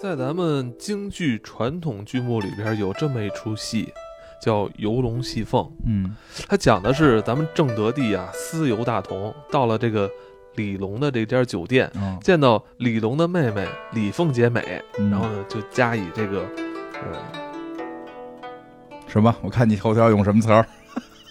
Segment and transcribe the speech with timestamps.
[0.00, 3.92] 在咱们京剧传统剧目里边有这么一出戏，
[4.40, 5.62] 叫《游龙戏凤》。
[5.84, 6.16] 嗯
[6.48, 10.10] 它讲的是咱们正德帝啊私游大同，到了这个
[10.54, 16.46] 李龙的这家酒店，嗯，见到李龙的妹妹李凤姐美，嗯然后呢就加以这个，
[16.94, 17.18] 呃，
[19.06, 19.36] 什么？
[19.42, 20.66] 我看你头条用什么词儿？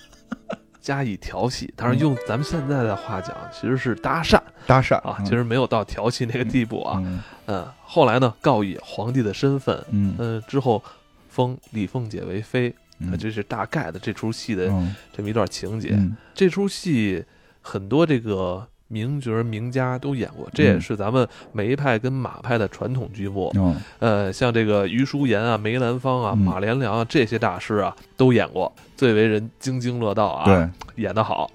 [0.80, 1.74] 加以调戏。
[1.76, 4.40] 当然嗯用咱们现在的话讲，其实是搭讪
[4.70, 4.96] 搭讪。
[4.98, 7.02] 啊，其实没有到调戏那个地步啊。
[7.04, 10.14] 嗯嗯，后来呢，告以皇帝的身份，嗯。
[10.20, 10.82] 嗯，之后
[11.28, 12.70] 封李凤姐为妃。
[12.70, 14.96] 啊，嗯这是大概的这出戏的嗯。
[15.16, 15.90] 这么一段情节。
[15.94, 16.16] 嗯。
[16.36, 17.24] 这出戏
[17.62, 20.82] 很多这个名角名家都演过，这也嗯。
[20.82, 23.52] 是咱们梅派跟马派的传统剧目。
[23.56, 26.38] 嗯呃，像这个余淑妍啊、梅兰芳啊、嗯。
[26.38, 30.70] 马连良啊这些大师啊都演过，最为人津津乐道啊，对，
[31.04, 31.50] 演得好。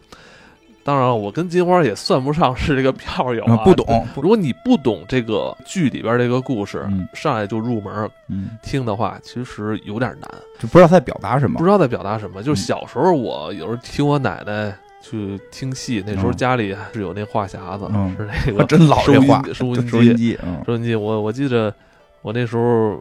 [0.84, 3.74] 当然了，我跟金花也算不上是这个票友啊，啊不。
[3.74, 10.30] 懂如果你不懂这个剧里边这个故事，嗯上来就入门嗯，听的话，其实有点难。
[10.58, 11.64] 就不知道他在表达什么不。
[11.64, 12.42] 知道在表达什么。
[12.42, 20.94] 就是嗯小时候我有时候听我奶奶去听戏，那时候嗯家里是有那话匣子，嗯是那个 真老收音这话，收音机，收音机。
[20.94, 21.74] 我我记着
[22.20, 22.98] 我那时候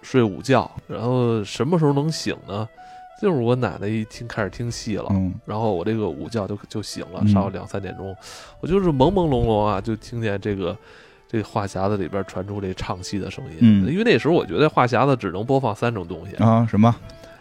[0.00, 2.66] 睡午觉，然后什么时候能醒呢？
[3.20, 5.06] 就是我奶奶一听开始听戏了。
[5.10, 5.34] 嗯。
[5.44, 7.28] 然后我这个午觉就就醒了，嗯。
[7.28, 8.14] 上午两三点钟，
[8.60, 10.76] 我就是朦朦胧胧啊，就听见这个
[11.26, 13.58] 这个话匣子里边传出这唱戏的声音。
[13.60, 13.90] 嗯。
[13.90, 16.94] 因为那时候我觉得话匣子只能播放三种东西，啊什么？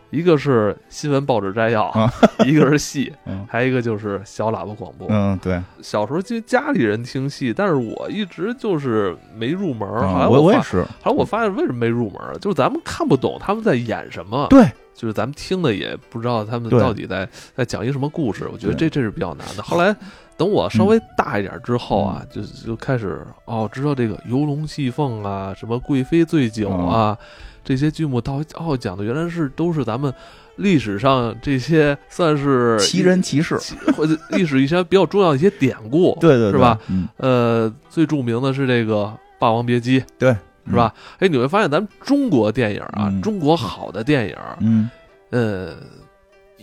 [0.10, 2.10] 一个是新闻报纸摘要，啊。
[2.48, 3.46] 一个是戏， 嗯。
[3.50, 5.06] 还有一个就是小喇叭广播。
[5.10, 9.86] 嗯对，小时候就家里人听戏，但是我一直就是没入门
[10.30, 14.66] 我也，是，后来我发现为什么没入门，就是咱们看不懂他们在演什么，对，
[14.98, 18.50] 就是咱们听的也不知道他们到底在在讲一个什么故事。
[18.52, 19.62] 我觉得这这是比较难的。
[19.62, 19.96] 后来
[20.36, 27.16] 等我稍微大一点之后啊，就就开始哦，知道这个游龙戏凤啊，什么贵妃醉酒啊，
[27.64, 30.12] 这些剧目到哦讲的原来是都是咱们
[30.56, 33.56] 历史上这些算是 奇人奇事，
[33.96, 36.80] 或者历史一些比较重要的一些典故， 对对对是吧？？
[36.90, 39.04] 嗯，呃，最著名的是这个
[39.38, 40.36] 《霸王别姬》，对，
[40.70, 40.94] 是吧？
[41.20, 44.90] 哎，你会发现咱们中国电影啊，嗯中国好的电影，嗯？
[45.30, 45.76] 呃，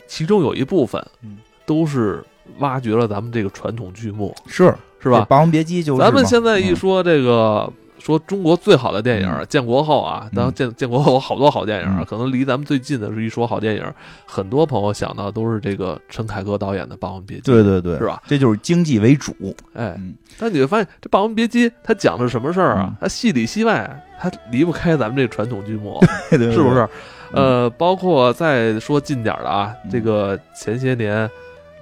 [0.07, 2.23] 其中有一部分嗯都是
[2.59, 5.27] 挖掘了咱们这个传统剧目，嗯，是是吧？
[5.29, 6.01] 霸王别姬就是。
[6.01, 7.73] 咱们现在一嗯说这个。
[8.05, 13.85] 说中国最好的电影，嗯建国后啊，当建建国后有好多好电影，嗯可能离咱们最近的是一说好电影，
[14.27, 18.23] 很多朋友想到都是这个陈凯歌导演的《霸王别姬》，对对对，是吧？
[18.27, 19.33] 这就是经济为主。
[19.73, 22.97] 哎，嗯但你会发现，这《霸王别姬》它讲的是什么事儿啊嗯？
[23.01, 25.99] 它戏里戏外，它离不开咱们这传统剧目，
[26.29, 26.87] 对对对是不是？
[27.33, 31.29] 嗯呃，包括再说近点儿的啊，嗯这个前些年，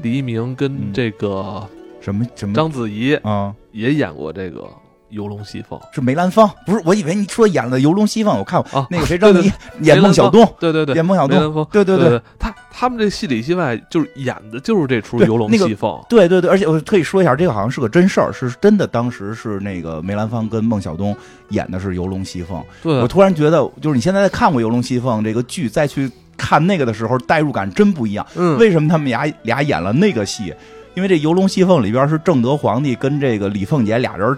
[0.01, 1.63] 黎明跟嗯这个
[2.01, 3.53] 什么什么章子怡啊？
[3.73, 4.61] 也演过这个
[5.13, 6.83] 《游龙戏凤》是梅兰芳，不是？
[6.85, 8.87] 我以为你说演了《游龙戏凤》，我看过啊。
[8.91, 9.53] 那个谁章子怡
[9.83, 18.87] 演孟小冬，对对对，演孟小冬，对对对，他他们这戏里戏外就是演的就是这出《游龙那个戏凤》，对对对，而且我特意说一下，这个好像是个真事儿，是真的。
[18.87, 21.17] 当时是那个梅兰芳跟孟小冬
[21.51, 28.27] 演的是《游龙戏凤》，对我突然觉得，就是你现在在看过《游龙戏凤》这个剧，再去看那个的时候，代入感真不一样。
[28.35, 30.55] 嗯，为什么他们俩俩演了那个戏？
[30.95, 34.37] 因为这《游龙戏凤》里边是正德皇帝跟这个李凤姐俩人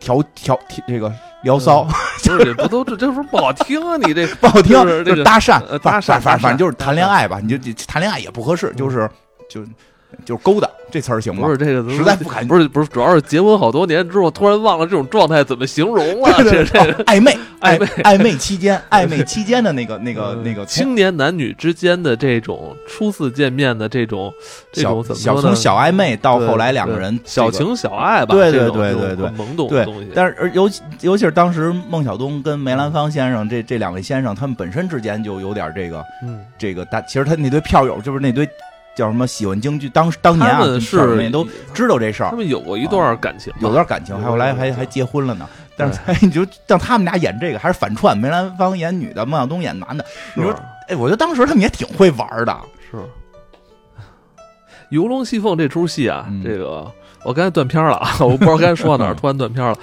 [0.00, 1.12] 调调这个
[1.42, 1.86] 聊骚，
[2.22, 3.96] 就是不都这这不是不好听啊？
[3.98, 9.08] 你这 不好听，就是这个就是搭讪搭讪反正就是谈恋爱吧，你就就谈恋爱也不合适，就是
[9.48, 9.62] 就
[10.24, 11.50] 就是勾搭这词儿行吗不？
[11.50, 16.34] 是这个实在不敢不是不是，主要是结婚好多年之后，突然忘了这种状态怎么形容了。
[16.38, 24.32] 这这哦暧昧 暧昧暧昧期间， 暧昧期间的那个那个呃那个青年男女之间的这种初次见面的这种
[24.72, 30.10] 这种怎么小从小暧昧到后来两个人小情小爱吧，对对对对对懵懂对的东西。
[30.12, 38.48] 但是而尤其尤其是当时孟小冬跟梅兰芳先生这这两位先生，他们本身之间就有点这个嗯，这个大，其实他那堆票友就是那堆
[38.96, 45.48] 叫什么喜欢京剧，当当年啊，是也都知道这事儿他，们有过一段感情吧，有段感情，还后来还还结婚了呢。
[45.76, 50.04] 但是 你就让他们俩演这个，还是反串，梅兰芳演女的，孟小冬演男的。
[50.34, 50.54] 你说
[50.88, 52.56] 哎，我觉得当时他们也挺会玩的。
[52.90, 52.98] 是。
[54.90, 56.90] 游龙戏凤这出戏啊，嗯这个
[57.22, 59.74] 我刚才断片了啊， 我不知道刚才说到哪儿， 突然断片了，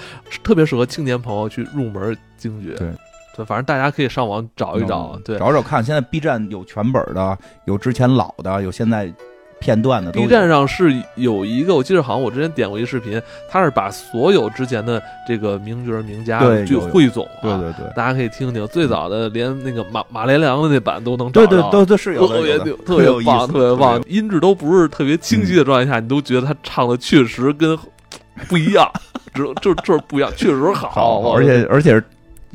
[0.43, 2.75] 特别适合青年朋友去入门京剧。
[2.75, 2.89] 对
[3.37, 5.17] 对，反正大家可以上网找一找。
[5.23, 9.13] 对嗯找找看，现在 B 站有全本的，有之前老的，有现在
[9.59, 10.11] 片段的。
[10.11, 18.67] B 站上是有一个，我记得好像我之前点过一视频，他是把所有之前的这个名角名家剧对有有汇总、啊，对对对大家可以听听。
[18.67, 27.77] 最早的连那个马马连良的那版都能找到对对到都都是有的特别 特别棒，有意思特别棒，音质都不是特别清晰的状态下，你都觉得他唱的确实跟
[28.47, 28.87] 不一样，
[29.33, 32.03] 只就就是不一样，确实好，好，而且而且是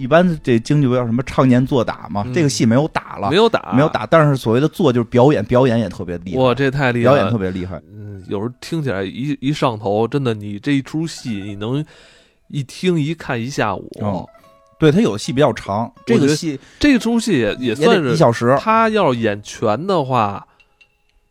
[0.03, 3.89] 一般这京剧不叫什么唱念做打嘛，嗯这个戏没有打了，没有打，没有。
[3.89, 7.23] 打，但是所谓的做就是表演，表演也特别厉害，哇，这太厉害表！
[7.23, 7.81] 演特别厉害。
[7.93, 11.85] 嗯，有时候听起来一一上头，真的，你这一出戏你能
[12.49, 13.89] 一听一看一下午。
[14.01, 14.29] 哦
[14.79, 20.45] 对他有的戏比较长，这个戏这出戏也也也算是一小时，他要演全的话，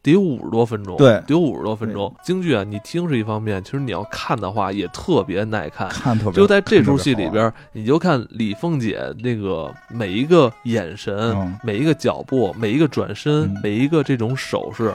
[0.03, 1.09] 得有五十多分钟，对。
[1.27, 2.13] 得有五十多分钟。
[2.23, 5.87] 京剧啊，你听是一方面，其实你要看的话也特别耐看。
[5.89, 11.55] 看特别就在这出戏里，边，你就看李凤姐那个每一个眼神、嗯。
[11.63, 13.59] 每一个脚步、每一个转身、嗯。
[13.61, 14.93] 每一个这种手势，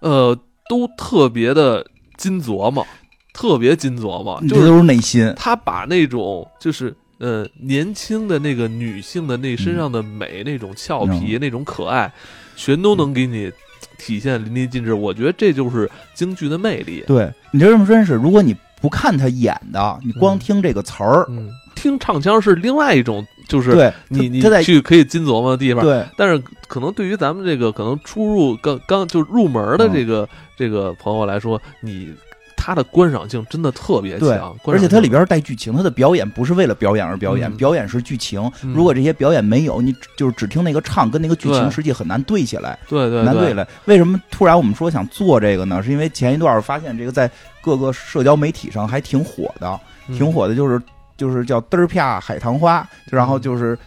[0.00, 0.36] 呃，
[0.68, 1.86] 都特别的
[2.18, 2.86] 金琢磨，
[3.32, 12.12] 特别金琢磨，就是你这都是内心，他把那种就是呃年轻的那个女性的那身上的美、那种俏皮、那种可爱，
[12.54, 13.50] 全都能给你
[13.98, 14.94] 体现淋漓尽致。
[14.94, 17.04] 我觉得这就是京剧的魅力。
[17.06, 25.82] 对你就这么真是，如果你不看他演的，你光嗯听这个词儿，嗯，听唱腔是另外一种，就是对你你去可以精琢磨的地方。
[25.82, 32.12] 对但是可能对于咱们这个可能初入刚刚就入门的这个、这个朋友来说，你
[32.66, 37.56] 他的观赏性真的特别强，，而且它里边带剧情，它的表演不是为了表演而表演，嗯。
[37.56, 38.40] 表演是剧情。
[38.64, 38.72] 嗯。
[38.72, 43.54] 如果这些表演没有，你就是只听那个唱，跟那个剧情实际很难对起来，对对对很难对。
[43.54, 43.64] 来。
[43.84, 45.80] 为什么突然我们说想做这个呢？
[45.80, 47.30] 是因为前一段发现这个在
[47.62, 50.16] 各个社交媒体上还挺火的，嗯。
[50.18, 50.82] 挺火的，就是
[51.16, 53.78] 就是叫嘚儿啪海棠花，然后嗯就是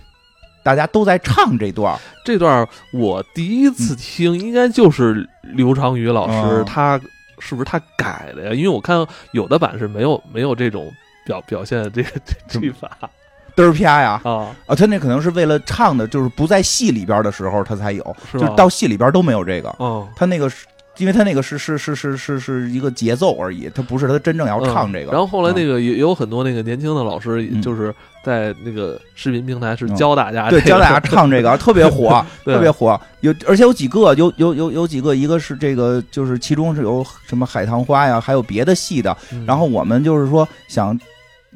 [0.63, 6.97] 大家都在唱这段，这段我第一次听，应该就是刘长宇老师，嗯他
[7.39, 8.53] 是不是他改的呀？
[8.53, 10.91] 因为我看有的版是没有没有这种
[11.25, 12.09] 表表现的这个
[12.47, 12.97] 这句法
[13.55, 18.39] 嘚儿啪呀啊，啊，他那可能是为了唱的，就是不在戏里边的时候他才有，是？
[18.39, 19.75] 就是到戏里边都没有这个。
[19.79, 20.65] 嗯他那个是，
[20.99, 25.11] 因为他那个是是是是是是一个节奏而已，他不是他真正要唱这个。
[25.11, 27.93] 嗯然后后来那个、也也有很多那个年轻的老师，嗯就是
[28.23, 32.99] 在那个视频平台是嗯教大家、对教大家唱这个特别火，对 特别火。
[33.21, 39.15] 有而且有几个有有有有几个，一个是这个就是其中是有什么海棠花呀，还有别的戏的。
[39.31, 40.97] 嗯然后我们就是说想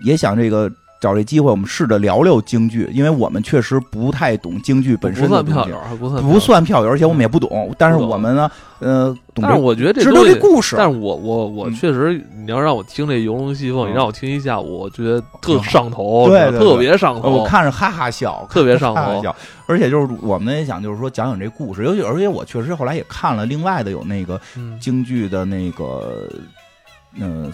[0.04, 0.72] 也想这个。
[1.04, 7.76] 找这机会，我们试着聊聊京剧，因为我们确实不太懂京剧本身不算的东西票友，不算不算票友，而且我们也不懂。
[7.78, 12.14] 但是我们呢，呃，懂但是我觉得这知道东西这故事，但是我我我嗯确实，
[12.46, 17.30] 你要让我听这游龙戏凤，嗯你让我听一下午，我觉得特上头，对对对特别上头。
[17.30, 19.36] 我看着哈哈笑，特别上头哈哈笑。
[19.68, 26.30] 而且就是我们也想，就是说讲讲这故事，尤其而且我确实后来也看了另外的有那个嗯京剧的那个，
[27.20, 27.52] 嗯、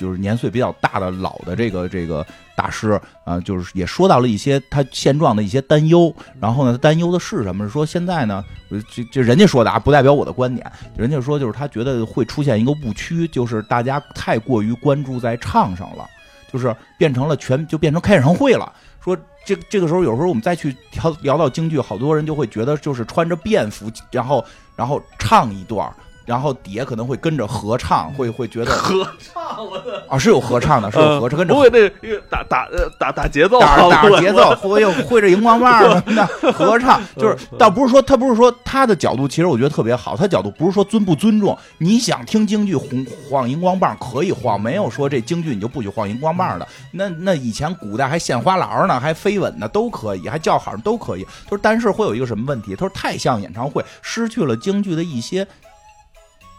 [0.00, 2.26] 就是年岁比较大的老的这个这个
[2.56, 6.12] 大师啊、就是也说到了一些他现状的一些担忧。
[6.40, 7.64] 然后呢，他担忧的是什么？
[7.64, 10.72] 是说现在呢，呃这这人家说的啊，不代表我的观点。
[10.96, 16.08] 人家说就是他觉得会出现一个误区，就是大家太过于关注在唱上了，
[16.50, 18.72] 就是变成了全就变成开演唱会了。
[19.02, 24.44] 说这这个时候，有时候我们再去聊聊到京剧，好多人就会觉得就是穿着便服，然后
[24.76, 25.90] 然后唱一段，
[26.30, 31.90] 然后底下可能会跟着合唱，会会觉得合唱，我的啊是有合唱的， 是有合唱，跟着不会那
[32.30, 42.86] 打打呃打打节奏，打着打节奏，会有会着荧光棒什么的合唱，就是嗯 倒不是说他不是说他的角度，其实我觉得特别好，他角度不是说尊不尊重，你想听京剧晃
[43.28, 46.68] 晃荧光棒可以晃，没有说这京剧你就不许晃荧光棒的。
[46.92, 51.26] 那那以前古代还献花篮呢，还飞吻呢，都可以，还叫好都可以。
[51.44, 52.76] 他说，但是会有一个什么问题？
[52.76, 55.44] 他说太像演唱会，失去了京剧的一些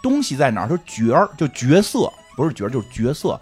[0.01, 0.67] 东西在哪儿？
[0.67, 3.39] 他说角儿就角色，不是角儿就是角色，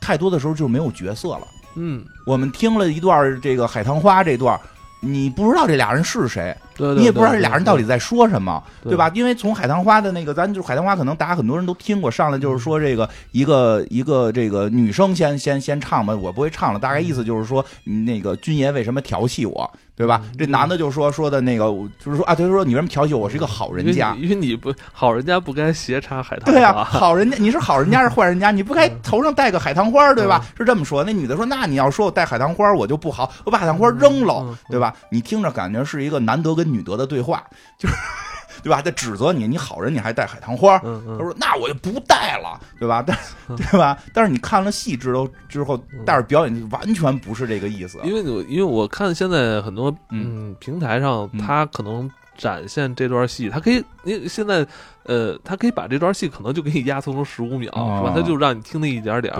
[0.00, 1.48] 太多的时候就没有角色了。
[1.74, 4.58] 嗯，我们听了一段这个海棠花这段，
[5.00, 9.10] 你不知道这俩人是谁，对，你也不知道这俩人到底在说什么，对对吧？
[9.12, 20.22] 因为从海棠花的那个，咱就是海棠花，可能大家很多人都听过，上来就是说这个一个一个这个女生先先先唱吧，我不会唱了，大概意思就是说，嗯那个军爷为什么调戏我，对吧？
[20.24, 23.18] 嗯这男的就说说的那个，就是说啊，他就说你为什么调戏我？
[23.18, 24.14] 我是一个好人家。
[24.20, 30.44] 因为你不好人家不该斜插海棠花对呀、花好人家，你是好人家是坏人家，你不该头上戴个海棠花，对吧？
[30.56, 31.02] 是这么说。
[31.02, 37.42] 那女的说：“那你要说我戴海棠花，我就不好，我把海棠花扔了，对吧？”你听着感觉是一个难得跟女德的对话，
[37.78, 37.94] 就是
[38.62, 38.82] 对吧？
[38.82, 40.76] 在指责你，你好人你还带海棠花。
[40.84, 43.02] 嗯嗯，他说：“那我就不带了，对吧？
[43.06, 43.16] 但
[43.56, 43.96] 对吧？
[44.12, 47.98] 但是你看了戏之后之后，但是表演完全不是这个意思。
[48.04, 54.66] 因为我因为我看现在很多嗯平台上，嗯他可能展现这段戏，他可以，因为现在
[55.04, 58.12] 呃，他可以把这段戏可能就给你压缩成十五秒，哦是吧？
[58.16, 59.32] 他就让你听那一点点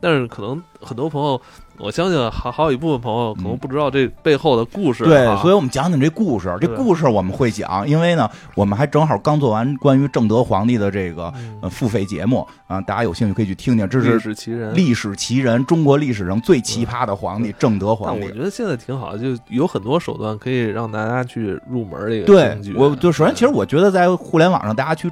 [0.00, 1.40] 但是可能很多朋友
[1.78, 6.56] 我相信还还有一部分朋友可能不知道这背后的故事、啊对，所以我们讲讲这故事。
[6.60, 11.32] 这故事我们会讲，因为呢，我们还正好刚做完关于正德皇帝的这个
[11.70, 13.88] 付费节目啊，大家有兴趣可以去听听。
[13.88, 14.74] 这历是史奇人。
[14.74, 18.30] 历史奇人，中国历史上最奇葩的皇帝正德皇帝我。
[18.30, 25.10] 觉得现在挺好，就有很多手段可以让大家去入门这个对我就首先，其实我觉得在互联网上大家去。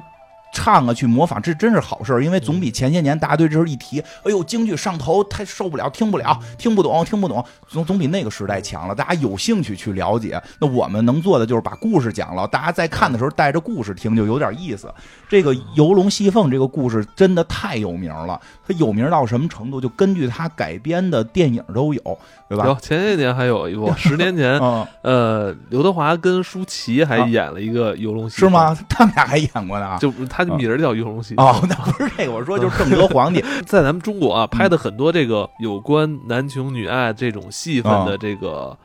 [0.55, 8.95] 唱啊，去模仿，这真是好事儿，因为总比前些年大家对这事儿一提，哎呦，京剧上头，太受不了，听不了，听不懂，听不懂，总总比那个时代强了。
[8.95, 14.91] 大家有兴趣去了解，那我们能做的就是把故事讲了，大家在看的时候带着故事听，就有点意思。
[15.27, 19.81] 这个游龙戏凤这个故事真的太有名了，它有名到什么程度？
[19.81, 22.77] 就根据它改编的电影都有，对有吧？
[22.81, 28.49] 前些年还有一部， 十年前，嗯，呃，刘德华跟舒淇还啊演了一个游龙戏，是？
[28.49, 28.77] 吗？
[28.87, 29.97] 他们俩还演过呢啊。
[29.97, 38.77] 就他的名儿叫游龙戏哦，那不是这个，我说就是正德皇帝， 在咱们中国啊，拍的很多这个有关男穷女爱这种戏份的啊这个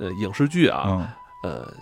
[0.00, 1.06] 呃影视剧啊，嗯，
[1.52, 1.72] 呃，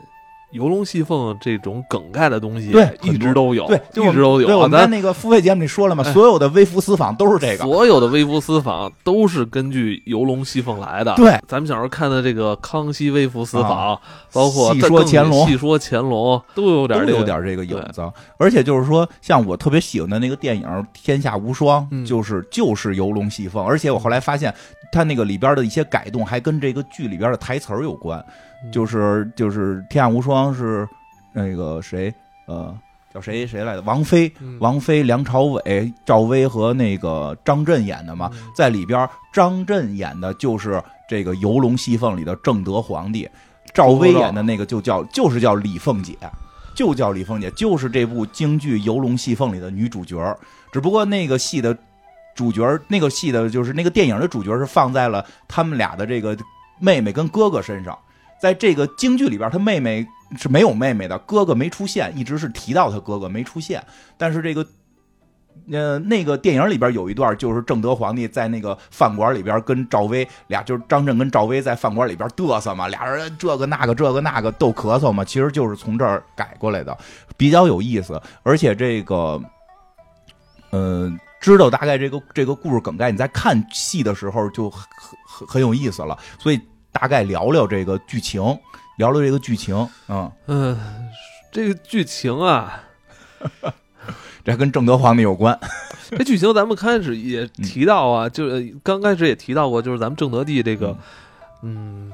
[0.54, 4.46] 游龙戏凤这种梗概的东西，对一直都有，对，就一直都有。
[4.46, 7.64] 对，我们那个付费节目里说了嘛，哎所有的微服私访都是这个。
[7.64, 11.12] 所有的微服私访都是根据游龙戏凤来的。
[11.16, 13.96] 对，咱们小时候看的这个《康熙微服私访》
[14.32, 18.02] 包括戏说乾隆戏说乾隆都有点都有点这个影子，
[18.38, 24.54] 而且就是说，像我特别喜欢的那个电影《天下无双》，嗯就是就是游龙戏凤，而且我后来发现，
[24.94, 28.24] 它那个里边的一些改动还跟这个剧里边的台词儿有关，
[28.64, 28.70] 嗯。
[28.70, 30.88] 就是就是《天下无双》是
[31.32, 32.14] 那个谁
[32.46, 32.72] 呃
[33.12, 33.82] 叫谁谁来的？
[33.82, 34.56] 王菲，嗯。
[34.60, 38.38] 王菲、梁朝伟、赵薇和那个张震演的嘛，嗯。
[38.56, 43.28] 在里边张震演的就是这个游龙戏凤里的正德皇帝，
[43.74, 46.16] 赵薇演的那个就叫就是叫李凤姐。
[46.76, 50.36] 就叫李凤姐，就是这部京剧《游龙戏凤》里的女主角，
[50.72, 51.72] 只不过那个戏的
[52.34, 56.36] 主角，那个戏的就是那个电影的主角是放在了他们俩的这个
[56.80, 57.98] 妹妹跟哥哥身上，
[58.40, 63.82] 在这个京剧里边，他妹妹是没有妹妹的，哥哥没出现，一直是提到他哥哥没出现，
[64.16, 64.66] 但是这个。
[65.70, 76.98] 呃，那个电影里边有一段，就是正德皇帝在那个饭馆里边跟赵薇俩，就是张震跟赵薇在饭馆里边嘚瑟嘛，俩人这个那个这个那个逗咳嗽嘛，其实就是从这儿改过来的，
[77.36, 78.20] 比较有意思。
[78.42, 79.40] 而且这个，
[80.70, 81.10] 呃，
[81.44, 84.82] 知道大概这个这个故事梗概，你在看戏的时候就很
[85.26, 86.18] 很很有意思了。
[86.38, 86.60] 所以
[86.90, 88.42] 大概聊聊这个剧情，
[88.96, 90.78] 聊聊这个剧情，嗯，嗯，
[91.52, 92.80] 这个剧情啊，
[94.42, 95.58] 这跟正德皇帝有关，
[96.16, 100.96] 这剧情咱们开始也提到啊，就是刚开始也提到过，就是咱们正德帝这个，
[101.62, 102.10] 嗯。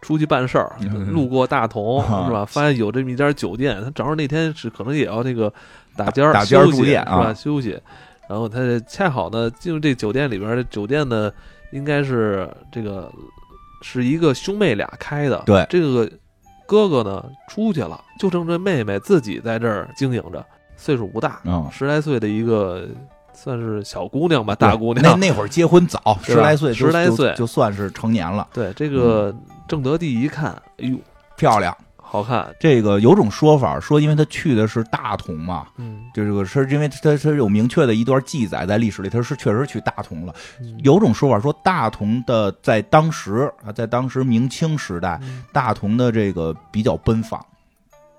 [0.00, 2.44] 出去办事儿，嗯路过大同啊是吧？
[2.44, 5.50] 发现有这么一家酒店，他正好那天是可能也要那个
[5.96, 7.32] 打尖儿打尖儿住店啊是吧？
[7.32, 7.80] 休息，
[8.28, 11.30] 然后他恰好呢进入这酒店里边，这酒店呢
[11.72, 13.10] 应该是这个
[13.82, 15.66] 是一个兄妹俩开的，对。
[15.68, 16.10] 这个
[16.66, 20.44] 哥哥呢出去了，就剩这妹妹自己在这儿经营着，
[20.76, 22.88] 岁数不大，嗯，十来岁的一个
[23.34, 25.02] 算是小姑娘吧，大姑娘。
[25.04, 27.30] 那 那会儿结婚早， 十来岁，十来岁。
[27.32, 29.34] 就就算是成年了，对这个
[29.68, 30.96] 正德帝一看，哎呦，
[31.36, 31.76] 漂亮。
[32.14, 40.32] 好看，这个有种说法说，因为他去的是大同嘛，嗯，就这个是因为他是有明确的一段记载在历史里，他是确实去大同了。
[40.60, 40.78] 嗯。
[40.84, 45.42] 有种说法说，大同的在当时啊，在当时明清时代，嗯。
[45.52, 47.44] 大同的这个比较奔放，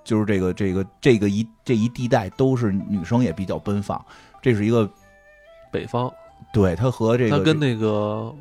[0.03, 4.05] 就是这个这个这个一这一地带都是女生也比较奔放，
[4.41, 4.89] 这是一个
[5.71, 6.11] 北方，
[6.51, 8.35] 对他和这个他跟那个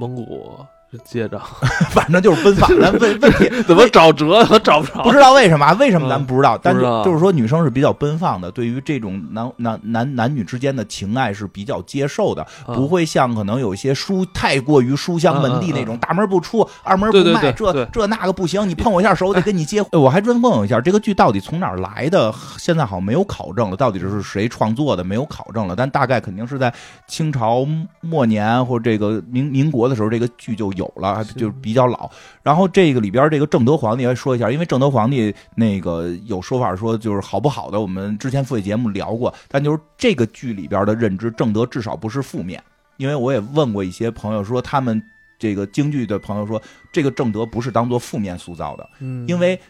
[0.00, 1.40] 蒙古是接着，
[1.90, 2.68] 反正就是奔放。
[2.80, 6.58] 咱 问 问题怎么找辙我找不着，不知道为什么，为什么咱们不知道？
[6.62, 19.90] 但是就是说，女生是比较奔放的，对于这种男男男男女之间的情爱是比较接受的，啊不会像可能有一些书太过于书香门第那种，大门不出，二门不迈，对对这这那个不行，你碰我一下手，我得跟你结婚。
[19.92, 22.32] 哎我还专问我一下，这个剧到底从哪儿来的？
[22.58, 25.02] 现在好像没有考证了，到底是谁创作的？
[25.04, 26.72] 没有考证了，但大概肯定是在
[27.06, 27.66] 清朝
[28.00, 32.10] 末年或者这个民民国的时候，这个剧就有了，是就是比较老。
[32.42, 42.62] 然后这个里边这个正德皇帝，来说一下，因为正德皇帝那个有说法说就是好不好的，我们之前付费节目聊过，但就是这个剧里边的认知，正德至少不是负面，
[42.96, 45.02] 因为我也问过一些朋友说，他们
[45.38, 46.60] 这个京剧的朋友说，
[46.92, 49.60] 这个正德不是当做负面塑造的，嗯，因为。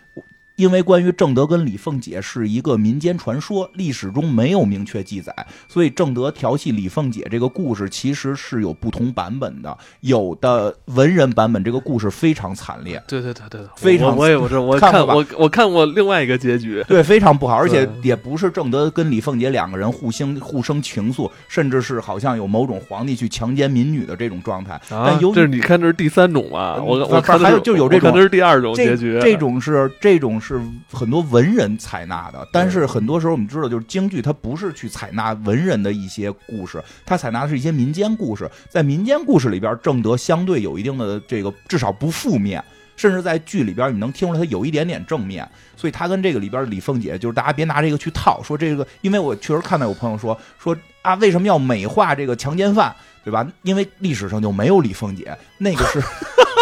[0.63, 5.35] 因为关于正德跟李凤姐是一个民间传说，历史中没有明确记载，
[5.67, 9.77] 所以正德调戏李凤姐这个故事其实是有不同版本的。
[10.03, 24.81] 有的文人版本这个故事非常惨烈，对对对对，非常我我也我这我看过我我看过另外一个结局，对，非常不好，而且也不是正德跟李凤姐两个人互相互生情愫，甚至是好像有某种皇帝去强奸民女的这种状态。
[24.89, 26.81] 这是你看这是第三种吧？
[26.81, 30.52] 我嗯我看的还有就有这种我看的是第二种结局，这种是这种是
[30.91, 38.51] 很多文人采纳的，但是很多时候我们知道，就是京剧它不是去采纳文人的一些故事，它采纳的是一些民间故事。
[38.69, 42.63] 在民间故事里边，正德相对有一定的这个，至少不负面。
[42.95, 52.95] 甚至在剧里边，你能听出来它有一点点正面，所以他跟这个里边李凤姐，就是大家别拿这个去套，说这个，因为我确实看到有朋友说说啊，为什么要美化这个强奸犯，
[53.25, 53.47] 对吧？
[53.63, 56.03] 因为历史上就没有李凤姐，那个是，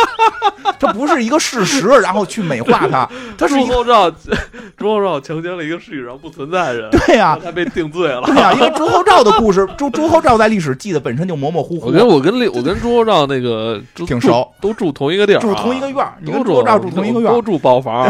[0.80, 4.10] 它不是一个事实，然后去美化它， 它是朱一个厚照
[4.76, 8.22] 朱厚照强奸了一个世界上不存在的人，对呀、他被定罪了。
[8.24, 18.08] 对呀、 因为朱厚照的故事，朱朱厚照在历史记得本身就模模糊糊我，觉得我跟李我跟朱厚照那个挺熟，都住同一个地儿啊，住同一个院儿，你跟朱厚照住同一个院儿都，住包房，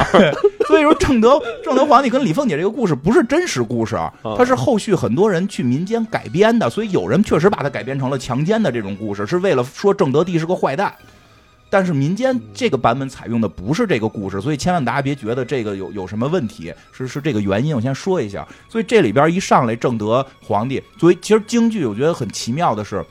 [0.70, 10.94] 所以说正德正德皇帝跟李凤姐这个故事不是真实故事啊，啊它是后续很多人去民间改编的，所以有人确实把它改编成了强奸的这种故事，是为了说正德帝是个坏蛋。
[11.68, 17.74] 但是民间这个版本采用的不是这个故事，所以千万大家别觉得这个有有什么问题，是是这个原因。
[17.74, 23.04] 我先说一下，所以这里边一上来正德皇帝，所以其实京剧我觉得很奇妙的是，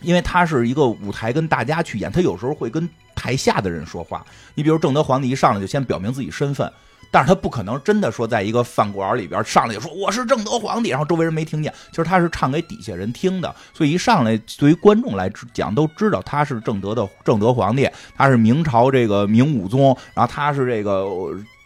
[0.00, 4.24] 因为它是一个舞台跟大家去演，他有时候会跟台下的人说话。
[4.54, 6.70] 你比如正德皇帝一上来就先表明自己身份，
[7.16, 11.72] 但是他不可能真的说在一个饭馆里边上来就说我是正德皇帝，然后周围人没听见。
[11.88, 21.06] 其实他是唱给底下人听的，所以一上来对于观众来讲都知道他是正德的正德皇帝，他是明朝这个明武宗，然后他是这个。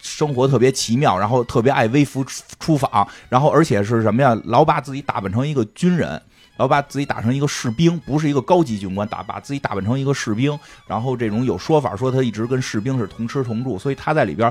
[0.02, 4.34] 生活特别奇妙，然后特别爱微服出出访，然后而且是什么呀？
[4.44, 6.18] 老把自己打扮成一个军人，
[6.56, 10.58] 老把自己打成一个士兵，不是一个高级军官，打把自己打扮成一个士兵。
[10.86, 14.50] 然后这种有说法说他一直跟士兵是同吃同住，所以他在里边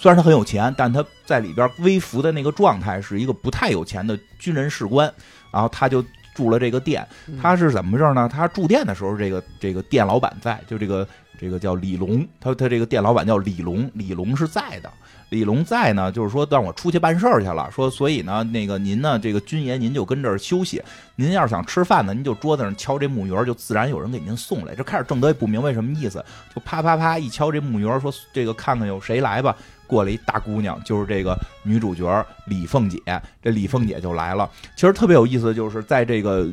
[0.00, 5.12] 虽然他很有钱，但他在里边微服的那个状态是一个不太有钱的军人士官。
[5.50, 6.04] 然后他就
[6.36, 7.04] 住了这个店，
[7.42, 8.28] 他是怎么回事呢？
[8.32, 14.92] 他住店的时候，这个这个店老板在，就这个这个叫李龙，他他这个店老板叫李龙，李龙是在的。
[15.30, 20.82] 李龙在呢，就是说让我出去办事儿去了，说所以呢，那个您呢，这个军爷您就跟这儿休息，
[21.16, 24.74] 您要是想吃饭呢，您就桌子上敲这木鱼儿，就自然有人给您送来。
[24.74, 26.24] 这开始正德也不明白什么意思，
[26.54, 29.56] 就啪啪啪一敲这木鱼儿，说这个看看有谁来吧。
[29.88, 33.00] 过来一大姑娘，就是这个女主角李凤姐，
[33.42, 34.48] 这李凤姐就来了。
[34.76, 36.46] 其实特别有意思的就是在这个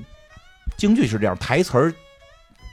[0.77, 1.93] 京剧是这样，台词儿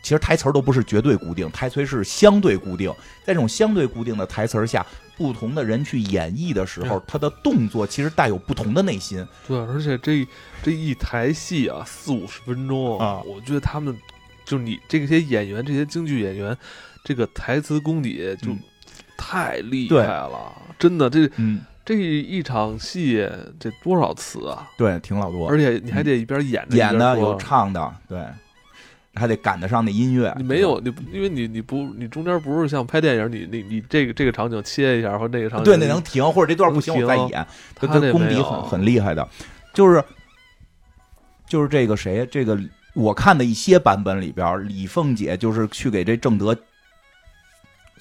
[0.03, 2.91] 其实台词儿都不是绝对固定，台词是相对固定。
[3.25, 4.85] 在这种相对固定的台词儿下，
[5.17, 9.27] 不同的人去演绎的时候，他的动作其实带有不同的内心。
[9.47, 10.27] 对，而且这
[10.63, 13.97] 这一台戏啊，四五十分钟啊我觉得他们
[14.45, 16.57] 就你这些演员，这些京剧演员，
[17.05, 18.59] 这个台词功底就嗯
[19.23, 23.25] 太厉害了，真的，这嗯，这一场戏
[23.61, 24.69] 这多少词啊？
[24.77, 28.21] 对，挺老多，而且你还得一边演着演的有唱的，对，
[29.15, 30.35] 还得赶得上那音乐。
[30.37, 37.47] 你没有，你因为你你不你中间不是像拍电影，你你你这个这个场景切一下，或者那个场景对，那能停，或者这段不行，我再演。
[37.77, 39.27] 他他功底很很厉害的，
[39.73, 40.03] 就是
[41.47, 42.59] 就是这个谁，这个
[42.95, 46.57] 我看的一些版本里边，李凤姐就是去给这正德。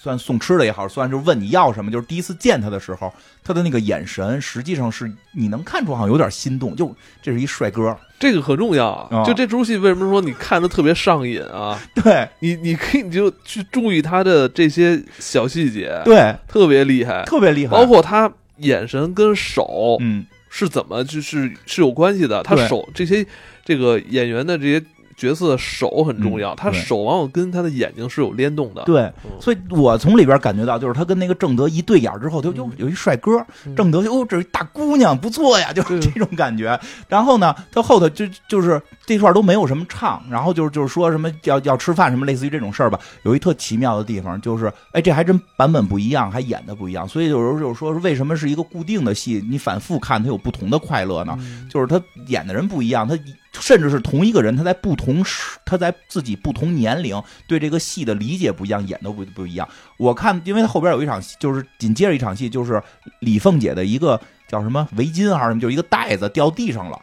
[0.01, 9.17] 算送吃的也好，算就是问你要什么，就是第一次见他的时候，他的那个眼神，实际上是你能看出好像有点心动，就这是一帅哥，这个很重要啊。
[9.17, 11.79] 啊就这出戏为什么说你看的特别上瘾啊？
[11.93, 22.41] 对你你可以你就去注意他的这些小细节，对，特别厉害，特别厉害，包括他眼神跟手嗯，是怎么就是是有关系的。
[22.41, 23.23] 他手这些
[23.63, 24.83] 这个演员的这些
[25.21, 28.81] 角色的手很重要，嗯他手往往跟他的眼睛是有联动的。
[28.85, 36.79] 对，嗯所以我从里边感觉到，就是他跟那个正德一对眼之后，就就有一帅哥，嗯正德就哦，这是一大姑娘，不错呀，就是这种感觉。
[37.07, 42.99] 然后呢，他后头就就是这段都没有什么唱，然后就是就是说什么要要吃饭什么，类似于这种事儿吧。
[43.23, 47.07] 有一特奇妙的地方，就是哎，这还真版本不一样，还演的不一样。
[47.07, 51.37] 所以有时候就是说，为什么是一个固定的戏，你反复看它有不同的快乐呢？
[51.41, 53.15] 嗯就是他演的人不一样，他
[53.53, 59.67] 甚至是同一个人，他在不同时，他在自己不同年龄对这个戏的理解不一样，演的不不一样。
[59.97, 62.81] 我看，因为他后边有一场戏，就是紧接着一场戏，就是
[63.19, 66.99] 李凤姐的一个叫什么围巾还是什么，就是一个袋子掉地上了。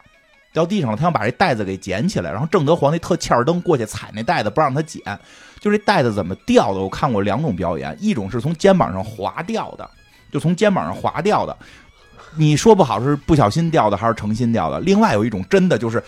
[0.51, 5.03] 掉地上了，他想把这袋子给捡起来，然后正德皇帝特欠儿登过去踩那袋子，不让他捡。
[5.61, 6.81] 就这袋子怎么掉的？
[6.81, 9.89] 我看过两种表演，一种是从肩膀上滑掉的，
[10.33, 11.57] 就从肩膀上滑掉的。
[12.37, 14.81] 你说不好是不小心掉的还是诚心掉的？
[14.81, 16.03] 另外有一种真的就是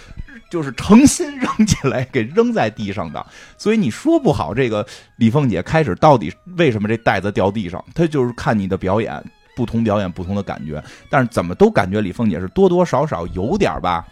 [0.51, 3.25] 就是诚心扔起来给扔在地上的，
[3.57, 4.85] 所以你说不好这个
[5.17, 9.23] 李凤姐开始到底为什么这袋子掉地上，她就是看你的表演，
[9.55, 14.05] 不同表演不同的感觉，但是怎么都感觉李凤姐是多多少少有点吧，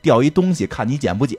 [0.00, 1.38] 掉一东西看你捡不捡。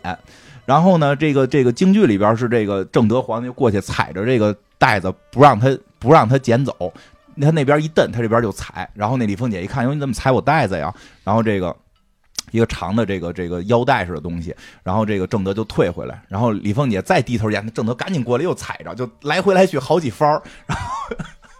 [0.65, 6.93] 然后呢，这个这个京剧里边是这个正德皇帝过去踩着这个袋子不让他不让他捡走。
[7.41, 10.93] 他那边一蹬，他这边就踩，然后那李凤姐一看，哟，你怎么踩我袋子呀？
[11.23, 11.75] 然后这个
[12.51, 20.29] 一个长的这个这个腰带似的东西，然后这个正德就退回来，然后李凤姐再低头见，那正德赶紧过来又踩着，就来回来去好几番
[20.65, 21.15] 然后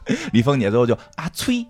[0.32, 1.66] 李凤姐最后就啊催，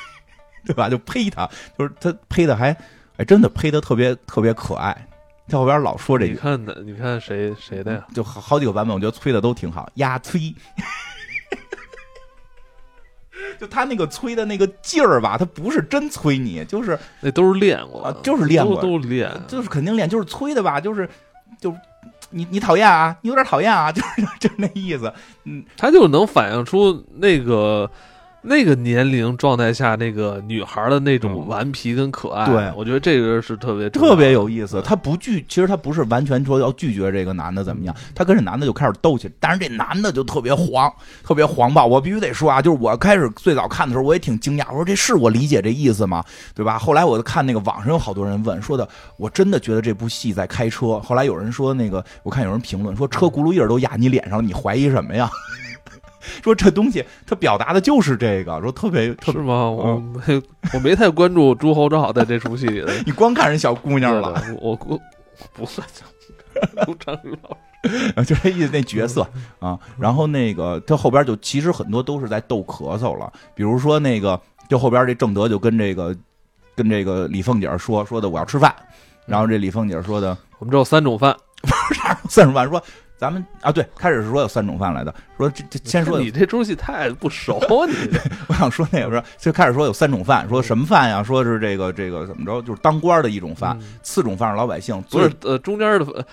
[0.64, 0.88] 对吧？
[0.88, 1.48] 就呸他，
[1.78, 2.76] 就是他呸的还
[3.16, 5.06] 哎真的呸的特别特别可爱，
[5.48, 8.04] 在后边老说这句，你看的，你看谁谁的呀？
[8.14, 10.54] 就好好几个版本，我觉得催的都挺好，呀催。
[13.58, 21.08] 就他那个催的那个劲儿吧，他不是真催你，就是那都是练过啊，就是练过，都练，就是肯定练，就是催的吧，就是
[21.60, 21.74] 就
[22.30, 25.12] 你你讨厌啊，你有点讨厌啊，就是就是那意思，
[25.44, 27.90] 嗯，他就能反映出那个。
[28.46, 34.82] 那个年龄状态下，那个女孩的那种顽皮跟可爱，对我觉得这个是特别特别有意思。
[34.82, 39.34] 他不拒，其实他不是完全说要拒绝这个男的怎么样，他跟这男的就开始斗起来。
[39.40, 41.86] 但是这男的就特别黄，特别黄暴。
[41.86, 46.22] 我必须得说啊，就是我开始最早看的时候，我也挺惊讶，我说这是我理解这意思吗？
[46.54, 46.78] 对吧？
[46.78, 51.00] 后来我看那个网上有好多人问说的，我真的觉得这部戏在开车。
[51.00, 55.30] 后来有人说那个，我看有人评论说车轱辘印都压你脸上，你怀疑什么呀？
[56.42, 59.70] 说这东西，他表达的就是这个，说特别是吗？
[59.70, 64.42] 我没我没太关注朱侯正好在这出戏里，你光看人小姑娘了。
[64.60, 65.00] 我我
[65.52, 65.86] 不算
[66.86, 69.26] 朱张宇老师， 就这意思，那角色
[69.58, 69.78] 啊。
[69.98, 76.16] 然后那个他后边就其实很多都是在逗咳嗽了，比如说那个就后边这正德就跟这个
[76.74, 78.74] 跟这个李凤姐说说的我要吃饭，
[79.26, 82.82] 然后这李凤姐说的我们只有三种饭， 不是三种饭说。
[83.16, 91.22] 咱们啊，对，开始是说有三种饭来的，说这这先说你这东西太不熟，你 我想说那个说，就开始说有三种饭，说什么饭呀？
[91.22, 96.26] 说是这个这个怎么着，就是当官的一种饭，次种饭是老百姓，不是呃中间的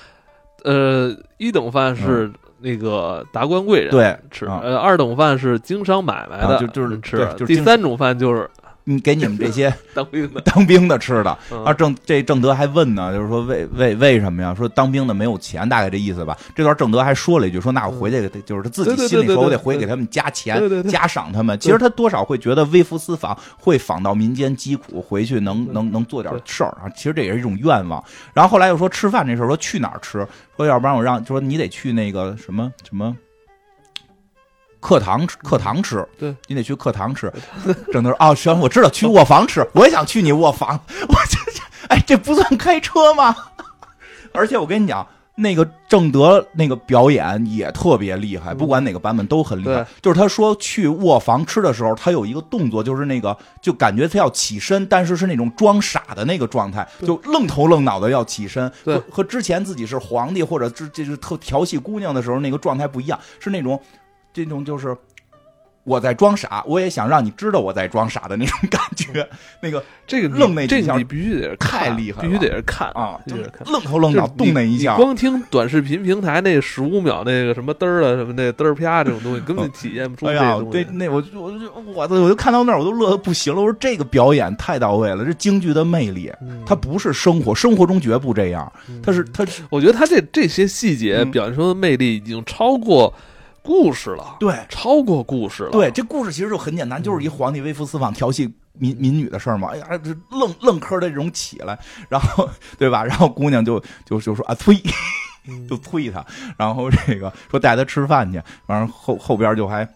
[0.63, 8.49] 呃一等饭是那个达官贵人对吃，呃二等饭是经商买卖的就就是吃，第三种饭就是。
[8.91, 11.31] 你给你们这些 当兵的当兵的吃的
[11.65, 14.53] 啊，正这正德还问呢，就是说为为为什么呀？
[14.53, 16.37] 说当兵的没有钱，大概这意思吧。
[16.55, 21.57] 这段正德还说了一句，说那我回去就是他自己心里说，我得回去给他们加钱，加赏他们。
[21.59, 26.89] 其实他多少会觉得微服私访，会访到民间疾苦，回去能能能做点事儿啊。
[26.95, 28.03] 其实这也是一种愿望。
[28.33, 30.27] 然后后来又说吃饭这事儿，说去哪儿吃？
[30.57, 33.15] 说要不然我让，说你得去那个什么什么。
[34.81, 37.31] 课堂吃，课堂吃，对你得去课堂吃。
[37.93, 39.65] 正德说：“哦，行，我知道，去 卧房吃。
[39.73, 40.77] 我也想去你卧房。
[41.07, 43.33] 我这，哎，这不算开车吗？
[44.33, 49.85] 而且我跟你讲，那个郑德那个表演也特别厉害，不管哪个版本都很厉害。
[50.01, 58.71] 就是他说去卧房吃的时候，他有一个动作，就是那个就感觉他要起身，但是是那种装傻的那个状态，就愣头愣脑的要起身。
[58.83, 63.79] 对，和之前自己是皇帝或者这这是特调戏姑娘的时候那个状态不一样，是那种。”
[64.33, 64.95] 这种就是
[65.83, 69.27] 我在装傻，我也想让你知道我在装傻的那种感觉。
[69.59, 74.95] 那个这个愣那几下，你必须得太厉害，必须得是看啊，就是愣头愣脑动那一下。
[74.95, 80.27] 光听短视频平台那十五秒那个什么嘚儿了什么那嘚儿啪这种东西， 根本体验不出。
[80.27, 83.59] 哎呀，对，那我我就我我就看到那儿我都乐的不行了。
[83.59, 86.31] 我说这个表演太到位了，这京剧的魅力，
[86.63, 88.71] 它不是生活，生活中绝不这样。
[89.01, 93.11] 它是它，我觉得它这这些细节表现出的魅力已经超过。
[93.63, 95.71] 故事了，对，超过故事了。
[95.71, 99.69] 对，这故事其实就很简单，就是一皇帝微服私访调戏民民女的事儿嘛。
[99.71, 101.77] 哎呀，这愣愣磕的这种起来，
[102.09, 103.03] 然后对吧？
[103.03, 104.75] 然后姑娘就就就说啊，催，
[105.69, 106.25] 就催他。
[106.57, 109.87] 然后这个说带他吃饭去，完了后后边就还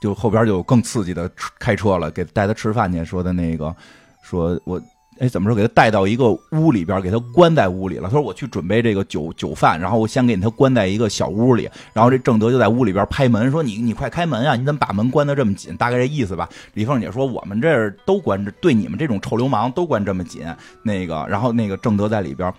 [0.00, 3.04] 就后边就有更刺激的开车了，给带他吃饭去。
[3.04, 3.74] 说的那个
[4.22, 4.80] 说我。
[5.22, 5.54] 哎，怎么说？
[5.54, 8.08] 给他带到一个屋里边，给他关在屋里了。
[8.08, 14.56] 他说：“我去准备这个酒酒饭，然后我先给他关在一个小屋里。”然后这正德就在屋里边拍门，说：“你你快开门啊！
[14.56, 16.48] 你怎么把门关得这么紧？”大概这意思吧。
[16.74, 20.44] 李凤姐说：“我们这儿都关着，对你们这种臭流氓都关这么紧。”
[20.82, 22.52] 那个，然后那个正德在里边，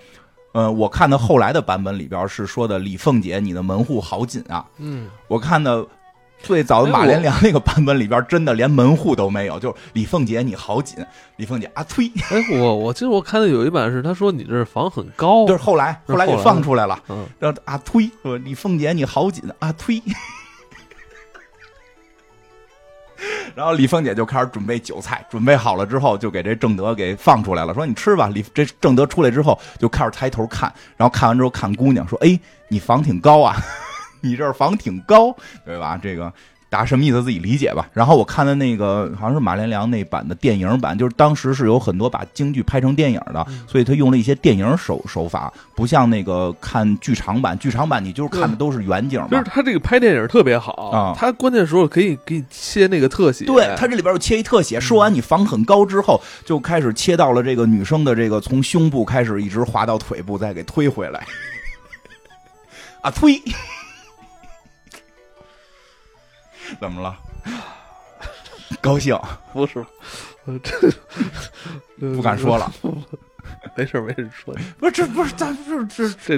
[0.54, 5.86] 呃，我看到后来的版本里边是说的：“李凤姐，你的门户好紧啊。”嗯，我看的。
[6.44, 11.04] 最早的马连良那个版本里边，真的连门户都没有，就是李凤姐你好紧，
[11.38, 12.12] 李凤姐啊呸。
[12.30, 20.04] 哎，我我记得我看到有一版是他说你这房很高，就是后来后来给放出来了，嗯，然后啊呸说李凤姐你好紧啊呸。
[23.56, 28.28] 然后李凤姐就开始准备酒菜，准备好了之后就给这正德给放出来了，说你吃吧。
[28.34, 33.56] 李这正德出来之后就开始抬头看，然后看完之后看姑娘说：“哎，你房挺高啊，
[34.30, 36.00] 你这儿房挺高，对吧？
[36.02, 36.32] 这个。”
[36.74, 37.22] 大什么意思？
[37.22, 37.88] 自己理解吧。
[37.94, 47.56] 然后我看的那个好像是马连良那版的电影版，就是当时是有很多把京剧拍成电影的，所以他用了一些电影手手法，不像那个看剧场版。
[47.60, 49.28] 剧场版你就是看的都是远景嘛。
[49.30, 53.46] 就是他这个拍电影特别好啊，他关键时候可以给你切那个特写。
[53.46, 61.24] 对他这里边又切一特写，说完你房很高之后，就开始切到了这个女生的这个从胸部开始一直滑到腿部，再给推回来。
[63.04, 63.40] 啊推。
[66.80, 67.18] 怎么了？
[68.82, 69.18] 高兴？
[69.54, 69.86] 不是，
[70.64, 72.72] 这不敢说了。
[73.76, 74.54] 没事没事，说。
[74.80, 76.38] 不是这不是咱不是这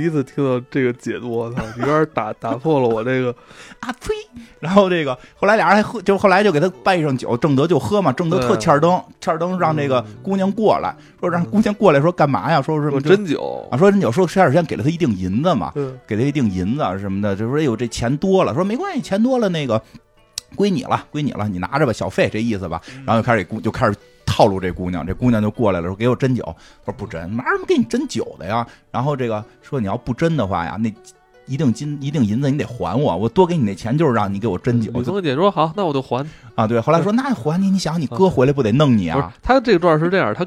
[0.00, 1.62] 第一次听到这个解读，我操！
[1.76, 3.28] 有点打打破了我这个
[3.80, 4.14] 啊呸！
[4.58, 8.10] 然后这个后来俩人还喝，就后来就给他备上酒，正德就喝嘛。
[8.10, 12.62] 正德特欠灯，欠灯让这个姑娘过来，说让姑娘过来，说干嘛呀？
[12.62, 13.76] 说什么针灸啊？
[13.76, 15.70] 说针灸，说开始先给了他一锭银子嘛，
[16.06, 19.82] 给他一锭银子什么的，就说哎呦这钱多了，说没关系，钱多了那个
[20.56, 22.80] 归你了，归你了，你拿着吧，小费这意思吧。
[23.04, 23.94] 然后就开始就开始。
[24.40, 26.42] 套路这姑娘，这姑娘就过来了，说给我针灸。
[26.82, 28.66] 他说不针，哪有么给你针灸的呀？
[28.90, 30.90] 然后这个说你要不针的话呀，那
[31.44, 34.90] 一定金一定银子你得还我，我多给你那钱就是让你给我针灸。
[34.92, 36.66] 李凤姐说好，那我就还啊。
[36.66, 39.30] 对，后来说那还你，你想你哥回来不得弄你啊？
[39.42, 40.46] 他这段是这样，他。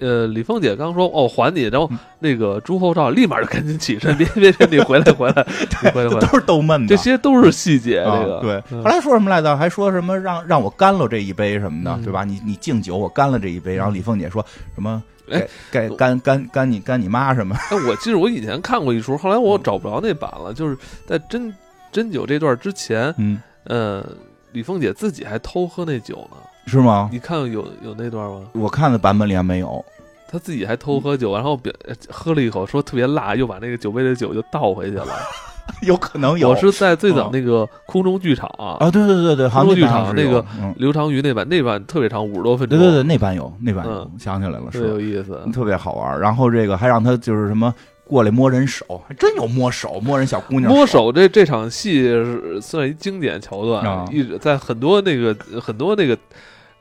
[0.00, 5.46] 呃，李凤姐刚说哦还你，然后那个朱厚照立马就赶紧起身，别别别，你回来 回来，
[5.92, 8.02] 回来回来，都是逗闷的，这些都是细节。
[8.04, 9.56] 这个对，后来说什么来着？
[9.56, 12.24] 还说什么让让我干了这一杯什么的，对吧？
[12.24, 13.76] 你你敬酒，我干了这一杯。
[13.76, 15.02] 然后李凤姐说什么？
[15.30, 17.54] 哎，干干干干你干你妈什么？
[17.70, 20.52] 哎，我记得我以前看过一出，后来我找不着那版了。
[20.52, 20.76] 就是
[21.06, 21.54] 在针
[21.92, 24.04] 针灸这段之前，嗯呃，
[24.50, 26.36] 李凤姐自己还偷喝那酒呢。
[26.66, 27.08] 是吗？
[27.12, 28.42] 你看有有那段吗？
[28.52, 29.84] 我看的版本里还没有。
[30.30, 31.70] 他自己还偷喝酒，然后表
[32.08, 35.06] 喝了一口，说特别辣，又把那个酒杯的酒就倒回去了。
[35.82, 36.48] 有可能有。
[36.48, 40.42] 我是在最早那个空中剧场啊，对对对对，空中剧场那个
[40.76, 42.78] 刘长瑜那版，那版特别长，五十多分钟。
[42.78, 46.18] 对对对，那版有，那版有，想起来了，特别有意思，特别好玩。
[46.18, 47.72] 然后这个还让他就是什么
[48.04, 51.12] 过来摸人手，还真有摸手，摸人小姑娘摸手。
[51.12, 56.16] 这这场戏是算一经典桥段，一直在很多那个很多那个。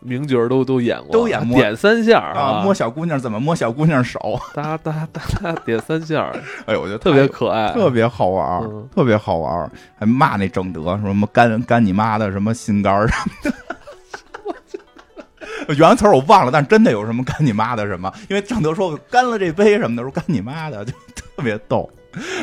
[0.01, 1.57] 名角都都演过，都演过。
[1.57, 4.19] 点三下啊，摸小姑娘怎么摸小姑娘手，
[4.53, 6.31] 哒哒哒哒点三下，
[6.65, 8.61] 哎呦，我觉得特别可爱，特别好玩，
[8.93, 13.51] 特别好玩，还骂那正德什么干干你妈的什么心肝什么
[15.67, 20.91] 的， 原词我忘了，但真的有什么干你妈的什么，因为正德说干了这杯什么的，说干你妈的，就
[21.35, 21.89] 特别逗。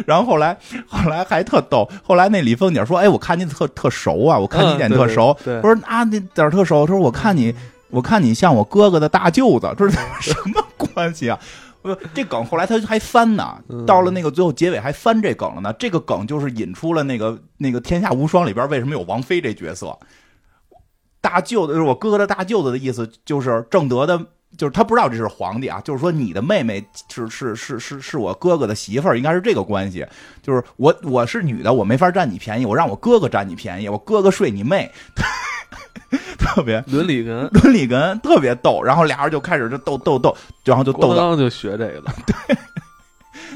[0.07, 1.89] 然后后来，后来还特逗。
[2.03, 7.55] 后来那李凤姐说：“哎，我看你特特熟啊，我看你脸特熟。”我说：“啊，那点特熟。”他说：“我看你，
[7.91, 11.39] 我看你像我哥哥的大舅子，这是 什么关系啊？”
[11.81, 15.73] 不，这梗后来他还翻呢，到了那个最后结尾还翻这梗了呢。
[15.79, 19.97] 这个梗就是引出了那个那个《天下无双》里边为什么有王菲这角色，
[21.21, 24.21] 大舅子是我哥哥的大舅子的意思，就是正德的。
[24.57, 30.05] 就是他不知道这是皇帝啊，就是说你的妹妹是是是是是我哥哥的媳妇儿，应该是这个关系。
[30.43, 34.91] 就是我我是女的，我没法占你便宜，我让我哥哥占你便宜，我哥哥睡你妹，
[36.39, 38.83] 特别伦理根，伦理根特别逗。
[38.83, 40.35] 然后俩人就开始就斗斗斗，
[40.65, 41.01] 然后就斗。
[41.01, 42.57] 郭德纲就学这个了， 对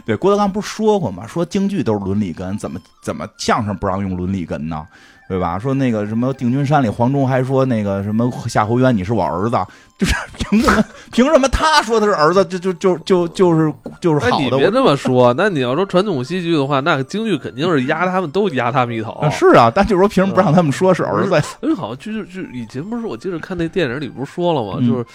[0.04, 1.26] 对，郭德纲不是说过吗？
[1.26, 4.86] 说京剧都是伦理根，怎么怎么相声不让用伦理根呢？
[5.28, 5.58] 对吧？
[5.58, 9.56] 说那个什么定军山里，黄忠还说那个什么夏侯渊，你是我儿子，
[9.96, 10.84] 就是凭什么？
[11.10, 14.44] 凭什么他说他是儿子，就就就就就是就是好的？
[14.44, 15.32] 你别这么说。
[15.34, 19.26] 那你要说传统戏剧的话，那京剧肯定是压他们，都压他们一头。
[19.30, 21.42] 是啊，但就是说，凭什么不让他们说是儿子？
[21.62, 24.86] 因为好像就是就以前不是，我记得看那电影里不是说了吗？
[24.86, 25.06] 就是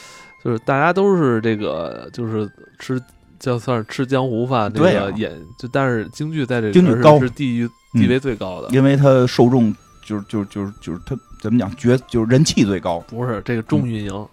[0.43, 2.99] 就是大家都是这个，就是吃
[3.39, 9.75] 叫算是吃江湖饭，那个演就但是京剧在这京剧高是地域地位最高的，因为它受众。
[10.07, 14.27] 就是就是就是就是他怎么讲绝就是人气最高，不是这个重运营，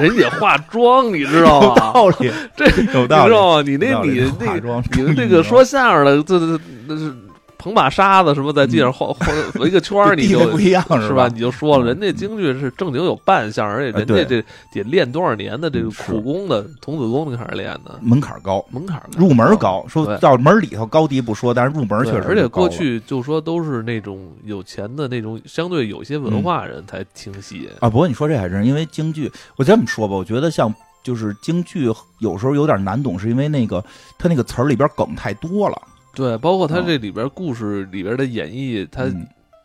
[0.00, 1.68] 人家化妆你知道吗？
[1.68, 2.66] 有道理，这
[2.98, 3.62] 有道理，知道吗？
[3.66, 4.54] 你那你那
[4.96, 7.14] 你们这个说相声的，这这那是。
[7.58, 11.28] 捧把沙子什么在地上画画围一个圈儿，你就不一样是吧？
[11.28, 14.42] 你就说了，人家京剧是正经有扮相，而且人家这
[14.72, 19.84] 得练多少年的这个苦功的童子功开始练的，门槛高，门槛入门高。
[19.88, 22.28] 说到门里头高低不说，但是入门确实。
[22.28, 27.90] 而且过去就说都是那种有钱的那种，相对有些文化人才听戏啊。
[27.90, 31.90] 不过你说这还是因为京剧，我这么说吧，我觉得像就是京剧
[32.20, 33.84] 有时候有点难懂，是因为那个
[34.16, 35.82] 他那个词儿里边梗太多了。
[36.18, 39.04] 对，包括他这里边故事里边的演绎，他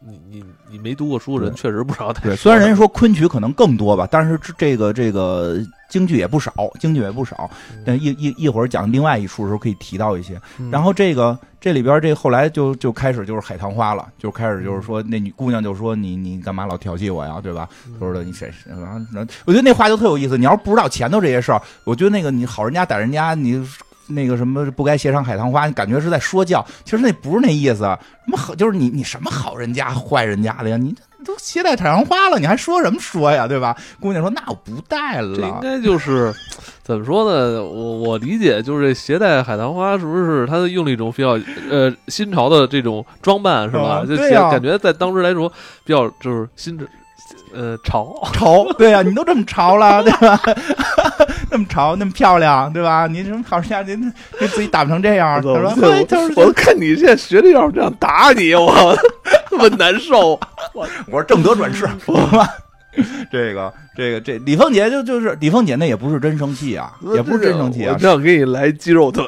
[0.06, 5.58] 你你你没读过书的人确实不知道他对，虽然人家说昆曲可能更多吧，但是这这个这个
[5.90, 7.50] 京剧也不少，京剧也不少。
[7.84, 10.40] 但一一一会儿讲另外一出的时候可以提到一些。
[10.60, 17.68] 嗯然后这个这里边这后来就就开始就是海棠花了，就开始就是说那女姑娘就说你你干嘛老调戏我呀，对吧？
[17.88, 19.02] 嗯他说的你谁谁啊？
[19.12, 20.38] 那我觉得那话就特有意思。
[20.38, 23.66] 你要是不知道前头这些事儿，我觉得那个你好人家歹人家你。
[24.08, 27.84] 那个什么不该携上海棠花，你感觉是在说教，其实那不是那意思。
[28.26, 30.78] 什么好，就是你你什么好人家坏人家的呀？
[30.78, 33.46] 你都携带海棠花了，你还说什么说呀？
[33.48, 33.76] 对吧？
[34.00, 35.60] 姑娘说那我不带这应。
[35.62, 36.34] 该就是
[36.84, 37.64] 怎么说呢？
[37.64, 41.40] 我我理解就是这携带海棠花是不是他用了一种比较
[41.70, 44.04] 呃新潮的这种装扮是吧？
[44.06, 44.16] 就
[44.50, 45.50] 感觉在当时来说
[45.86, 46.78] 比较就是新
[47.54, 48.14] 呃潮。
[48.34, 50.40] 潮，对呀、你都这么潮了，对吧？
[51.52, 53.08] 那么潮，那么漂亮，对吧？
[53.08, 58.96] 你什么好人家，您给自己打扮成这样，他说，他说我看你现在学这样这样打你，我
[59.50, 60.40] 特别难受。
[60.74, 61.88] 我我说正德转世？
[63.32, 69.26] 这个这个这李凤姐就就是李凤姐那也不是真生气啊，也不是真生气啊我，这样给你来肌肉腿，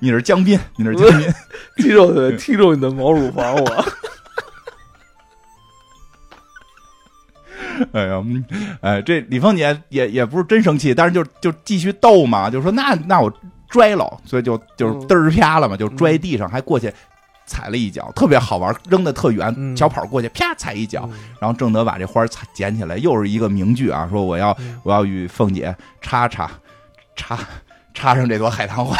[0.00, 1.34] 你是江滨，你是江滨，
[1.78, 3.84] 肌肉腿踢中你的毛乳房，我。
[7.92, 8.44] 哎呀，嗯
[8.80, 13.32] 哎，这李凤姐也也不是真生气，但是就就继续逗嘛，就说那那我
[13.68, 16.92] 拽了，所以就就是嗯嘚儿啪了嘛，就拽地上，还过去
[17.46, 21.08] 踩了一脚，特别好玩，扔的特远，嗯小跑过去啪踩一脚，
[21.40, 26.50] 然后正德把这花儿踩捡起来，又是一个名句啊，说我要嗯我要与凤姐插插
[27.14, 27.38] 插
[27.94, 28.96] 插上这朵海棠花，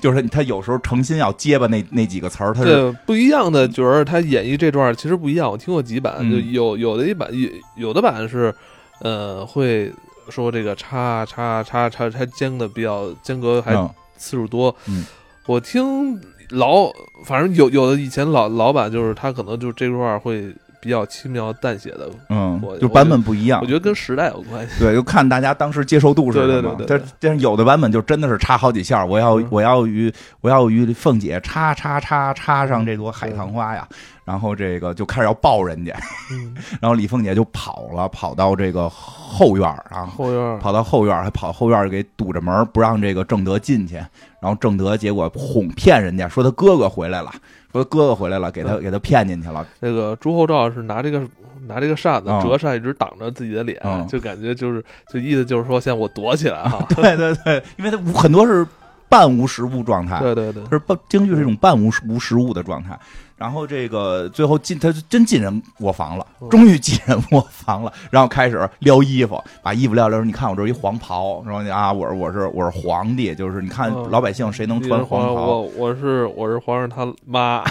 [0.00, 5.50] 就是他有时候诚心要结巴那那几个词儿，他是对不一样的角儿，他演绎这段其实不一样。
[5.50, 8.54] 我听过几版，嗯就有有的一版有有的版是，
[9.00, 9.92] 呃，会
[10.28, 14.74] 说这个叉叉叉叉叉间的比较间隔还嗯次数多。
[14.86, 15.04] 嗯
[15.46, 16.88] 我听老
[17.24, 23.72] 反正有有的以前老老版就是他可能就这段会比较轻描淡写的，嗯，就版本不一样我觉。
[23.72, 24.80] 得跟时代有关系。
[24.80, 26.48] 对，就看大家当时接受度是什么。
[26.52, 33.86] 对对对但但是有的版本就真的是插好几下，我要嗯我要与我要与凤姐插插插插上这朵海棠花呀，
[34.24, 35.92] 然后这个就开始要抱人家，
[36.30, 43.96] 嗯， 然后李凤姐就跑了，跑到这个后院儿啊，后院儿跑到后院儿，还跑后院儿给堵着门，不让这个正德进去。
[44.40, 47.32] 然后正德结果哄骗人家，说他哥哥回来了，
[47.72, 49.66] 说哥哥回来了，给他嗯给他骗进去了。
[49.80, 51.22] 这个朱厚照是拿这个
[51.68, 56.84] 拿这个扇子嗯折扇一直挡着自己的脸，嗯就感觉就是就意思就是说，现在我躲起来 哈。
[56.88, 58.66] 对对对，因为他无很多是
[59.08, 62.98] 半无实物状态，对对对，是半京剧是一种半无无实物的状态。
[63.42, 77.64] 然后这个最后进，他真进人卧房了，嗯终于进人卧房了，然后开始撩衣服，把衣服撩撩说：“你看我这儿一黄袍，说啊，我是我是我是皇帝，就是你看嗯老百姓谁能穿黄袍？”我我是我是皇上他妈，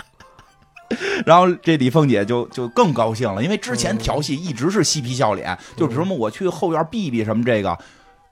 [1.24, 7.78] 然后这李凤姐就就更高兴了，因为之前嗯调戏一直是嬉皮笑脸，就是什么我去后院避避什么这个。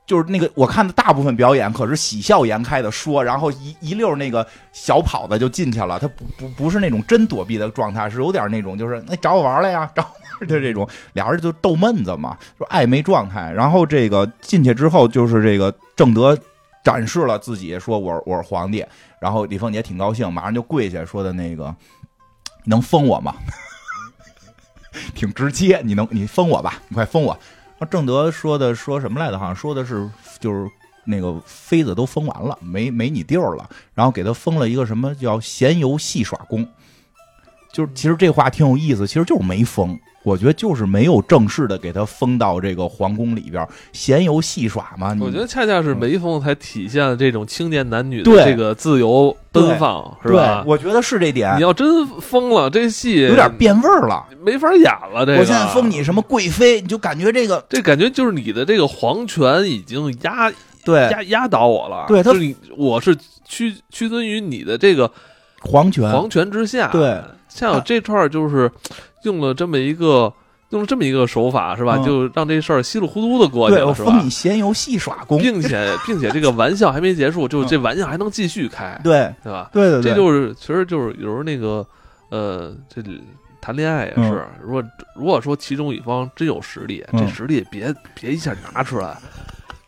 [0.08, 13.52] 就是那个我看的大部分表演，可是喜笑颜开的说，然后一一溜那个小跑的就进去了，他不不不是那种真躲避的状态，是有点那种就是那找我玩来呀，找我玩 的这种，俩人就逗闷子嘛，说暧昧状态。
[13.52, 16.34] 然后这个进去之后，就是这个正德
[16.82, 18.82] 展示了自己，说我我是皇帝，
[19.20, 21.74] 然后李凤姐挺高兴，马上就跪下说的那个，
[22.64, 23.34] 能封我吗？
[25.14, 27.38] 挺直接，你能你封我吧，你快封我。
[27.78, 29.38] 啊正德说的说什么来着？
[29.38, 30.10] 好像说的是
[30.40, 30.68] 就是
[31.04, 36.68] 那个妃子都封完了，没没你地儿了，然后给他封了一个什么叫闲游戏耍宫。
[37.78, 39.96] 就是其实这话挺有意思，其实就是没封。
[40.24, 45.16] 我觉得就是没有正式的给他封到这个皇宫里边闲游戏耍嘛。
[45.20, 50.64] 我觉得恰恰是没封才体现了这种青年男女的对这个自由奔放，是吧，？
[50.66, 54.26] 我觉得是这点你，要真封了，这戏有点变味儿了。
[54.44, 54.82] 没法演
[55.14, 55.24] 了。
[55.24, 60.50] 这个我现在封你什么贵妃，你就感觉这个这感觉就是你的这个皇权已经压
[60.84, 62.06] 对压压倒我了。
[62.08, 65.10] 对他就是你，我是屈屈尊于你的这个
[65.60, 66.88] 皇权，皇权之下。
[66.88, 68.70] 对，像有这串儿就是
[69.24, 70.32] 用了这么一个
[70.70, 71.96] 用了这么一个手法，是吧？
[71.98, 74.24] 嗯就让这事儿稀里糊涂的过去了，是吧封？
[74.24, 79.70] 你闲游戏耍功，并且并且这个玩笑还没结束，就 这玩笑还能继续开，对对吧？
[79.72, 81.84] 对对对，这就是其实就是有时候那个
[82.30, 83.02] 呃，这
[83.60, 84.84] 谈恋爱也是，嗯如果
[85.16, 89.16] 如果说其中一方真有实力，嗯这实力别别一下拿出来。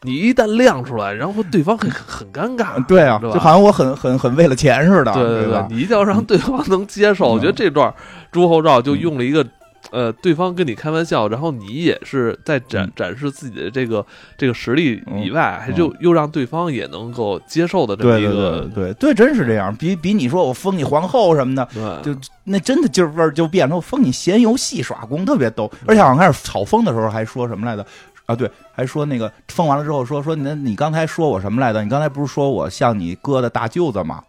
[0.02, 5.66] 你一旦亮出来，然后对方很很尴尬，对啊，就好像我很很很为了钱似的，对对对？
[5.68, 7.26] 你一定要让对方能接受。
[7.26, 7.92] 嗯我觉得这段
[8.32, 9.46] 朱厚照就用了一个
[9.90, 14.04] 呃，对方跟你开玩笑，然后你也是在展、嗯展示自己的这个
[14.36, 19.74] 这个实力嗯以外，还就又让对方也能够接受的这么对对一个对对对，真是这样。
[19.76, 23.74] 比比你说我封你皇后什么的，对就那真的劲儿味儿就变了。
[23.74, 27.84] 我封你闲游戏耍功特别逗，而且好像开始炒封的时候还说什么来着？
[28.30, 31.82] 啊，对，还说那个封完了之后说说那你刚才说我什么来着？
[31.82, 34.22] 你刚才不是说我像你哥的大舅子吗？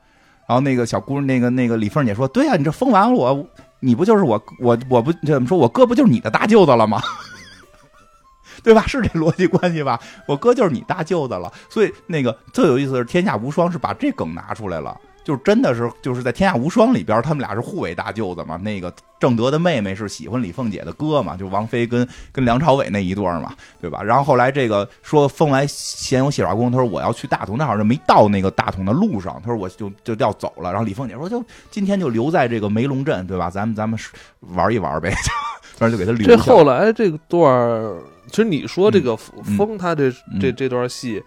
[0.48, 3.48] 然后那个小姑那个那个李凤姐说，对呀、你这封完了我，
[3.80, 7.00] 你不就是我我我不怎么说，我哥不就是你的大舅子了吗？
[8.64, 8.88] 对吧？
[8.88, 10.00] 是这逻辑关系吧？
[10.26, 18.58] 我哥就是你大舅子了，所以那个最有意思的是《天下无双》是把这梗拿出来了，就是真的是就是在《天下无双》里边，他们俩是互为大舅子嘛。
[18.58, 24.02] 那个正德的妹妹是喜欢李凤姐的哥嘛，就王菲跟跟梁朝伟那一对嘛，对吧？
[24.02, 30.72] 然后后来这个说封完闲游戏耍宫，他说我要去大同，那好像没到那个大同的路上，他说我就就要走了。
[30.72, 33.50] 然后李凤姐说就今天就留在这个梅龙镇，对吧？
[33.50, 34.00] 咱们咱们
[34.56, 35.14] 玩一玩呗，
[35.78, 36.36] 反正就给他留这。
[36.38, 37.94] 后来这个段，
[38.28, 39.16] 其实你说这个
[39.46, 41.22] 嗯封他这、嗯这这段戏，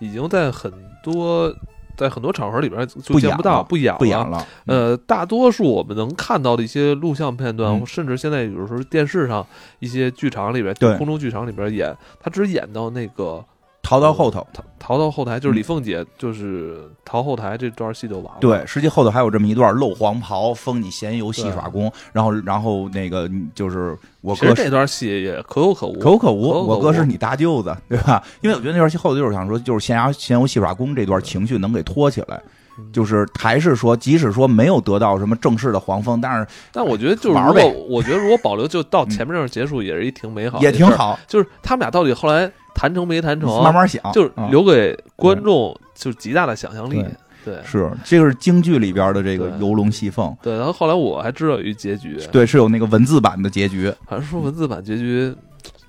[0.00, 0.72] 已经在很
[1.02, 1.54] 多
[1.96, 9.44] 在很多场合里边就见不到不演不演了，呃，大多数我们能看到的一些录像片段，嗯甚至现在有时候电视上
[9.78, 13.44] 一些剧场里边，对空中剧场里边演，他只演到那个
[13.86, 14.44] 逃到后头。
[14.52, 18.38] 逃逃到后台，就是嗯李凤姐就是逃后台这段戏就完了。
[18.40, 25.98] 对，实际后头还有这么一段露黄袍，封你闲游戏耍功，然后然后那个就是我哥这段戏也可有可无。
[25.98, 28.22] 可有可无，我哥是你大舅子， 对吧？
[28.42, 32.36] 因为我觉得那段戏后头就是想说，就是闲游闲游戏耍功这段情绪能给托起来。
[32.78, 40.86] 嗯就是还是说，即使说没有得到什么正式的黄蜂，但是但我觉得就是玩呗如果我觉得如果保留就到前面这儿结束，也是一挺美好，也挺。
[40.86, 47.02] 好，就是他们俩到底后来谈成没谈成，慢慢想，就是嗯留给观众就是极大的想象力。
[47.44, 55.34] 对是这个是京剧里边的这个游龙戏凤，对，然后后来我还知道有一结局，对，是有那个文字版的结局，好像说文字版结局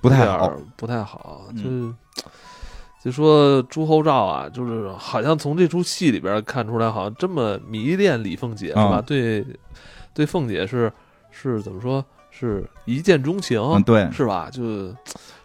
[0.00, 1.94] 不太好，不太好，嗯就是。
[3.00, 8.96] 就说朱厚照啊，就是好像从这出戏里边看出来，好像这么迷恋李凤姐是吧？
[8.96, 9.46] 啊对，
[10.12, 10.92] 对凤姐是
[11.30, 12.04] 是怎么说？
[12.38, 14.48] 是一见钟情，嗯，对，是吧？
[14.52, 14.94] 就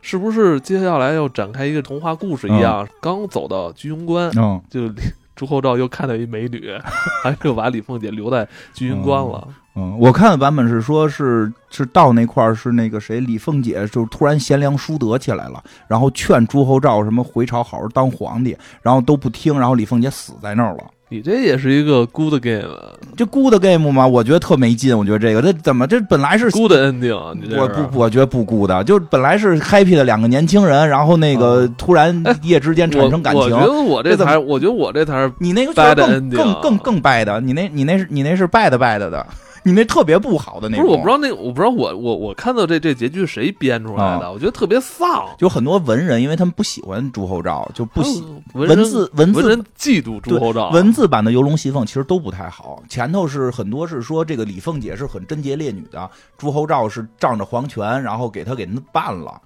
[0.02, 2.88] 是不是接下来要展开一个童话故事一样？
[3.02, 5.02] 刚走到居庸关，嗯，就李
[5.36, 6.72] 朱厚照又看到一美女，
[7.24, 9.48] 还又把李凤姐留在居庸关了。
[9.76, 20.84] 嗯，我看的版本是说，是是到那块儿是那个谁李凤姐就突然贤良淑德起来了，然后劝朱厚照什么回朝好好当皇帝，然后都不听，然后李凤姐死在那儿了。
[21.14, 24.98] 你这也是一个 good game，good 这 good game 嘛，我觉得特没劲。
[24.98, 33.68] 我觉得这个这怎么这本来是 good ending，你这我不我觉得不 good，就本来是 happy 的两个年轻人，然后那个嗯突然一夜之间产生感情我我觉。
[33.68, 39.24] 得我这才，我觉得我这才是你那个是更更更更 bad，你那你那是你那是 bad bad 的，
[39.64, 40.86] 你那特别不好的那种。
[40.86, 45.26] 不是我不知道那个，我不知道我我我看到这这结局谁编出来的，我觉得特别丧。
[45.38, 59.42] 就很多文人，因为他们不喜欢朱厚照，就不喜文文字文字文人嫉妒朱厚照，文字版的《游龙戏凤》其实都不太好，前头是很多是说这个李凤姐是很贞洁烈女的，朱厚照是仗着皇权，然后给他给办了。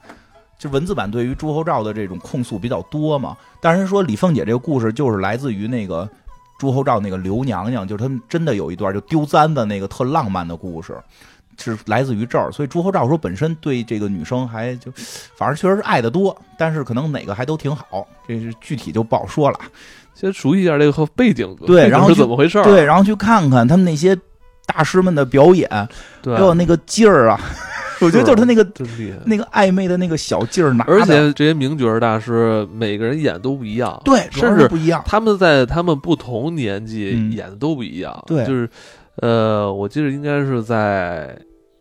[0.58, 6.10] 就文字版对于朱厚照的这种控诉比较多嘛，但是说李凤姐这个故事就是来自于那个
[6.58, 10.98] 朱厚照那个刘娘娘，就是他们真的有一段就丢簪子那个特浪漫的故事，
[11.58, 12.52] 是来自于这儿。
[12.52, 14.92] 所以朱厚照说本身对这个女生还就，
[15.36, 19.60] 反正确实是爱的多，但是可能哪个还都挺好，这是具体就不好说了。
[20.14, 22.64] 先熟悉一下这个背景，对背景是然后是怎么回事儿？
[22.64, 24.18] 对，然后去看看他们那些
[24.66, 25.70] 大师们的表演，
[26.24, 27.40] 对，还有那个劲儿啊，
[28.06, 29.18] 我觉得就是他那个真厉害。
[29.26, 35.02] 那个暧昧的那个小劲儿拿，而且这些名角儿大师每个人演都不一样，对，甚至不一样。
[35.06, 38.24] 他们在他们不同年纪嗯演的都不一样。
[38.28, 38.70] 对就是
[39.18, 41.38] 呃，我记得应该是在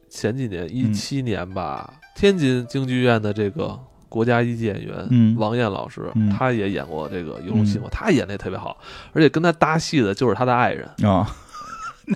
[0.08, 3.78] 前几年，一嗯七年吧，天津京剧院的这个。
[4.08, 8.78] 国家一级演员、嗯王艳老师，嗯他也演过这个《游龙戏凤》，他演的也特别好，
[9.12, 10.88] 而且跟他搭戏的就是他的爱人。
[11.02, 11.28] 啊，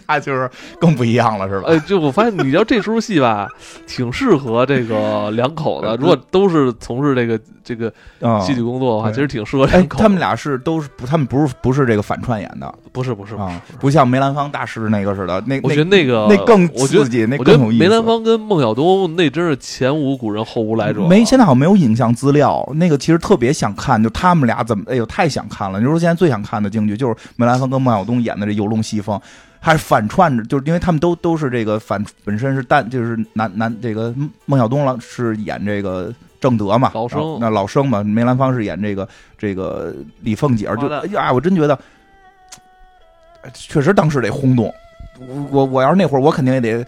[0.07, 0.49] 那就是
[0.80, 1.68] 更不一样了，是吧？
[1.68, 3.49] 哎，就我发现，你知道这出戏吧，
[3.86, 5.97] 挺适合这个两口子。
[6.01, 10.03] 如果都是从事这个这个啊，戏剧工作的话，对其实挺适合哎两，口子。
[10.03, 17.84] 他们俩是都是不，他们不是不是这个反串演的不是不是不是啊不像梅兰芳大师那个似的，那我觉得那个那更刺激，那更有意思。
[17.84, 21.07] 梅兰芳跟孟小冬那真是前无古人后无来者。
[21.07, 22.68] 没，现在好像没有影像资料。
[22.74, 25.78] 那个其实特别想看，就他们俩怎么，哎呦，太想看了。
[25.78, 29.16] 你说现在最想看的京剧就是梅兰芳跟孟小冬演的这《游龙戏凤》，
[29.61, 34.13] 还是反串着，就是因为他们都都是这个反，本身是单，就是男男这个
[34.47, 39.07] 孟小冬了是演这个正德嘛，老生那老生嘛，梅兰芳是演这个
[39.37, 41.79] 这个李凤姐儿，就哎呀，我真觉得，
[43.43, 44.73] 哎确实当时得轰动。
[45.21, 46.83] 我我我要是那会儿，我肯定也得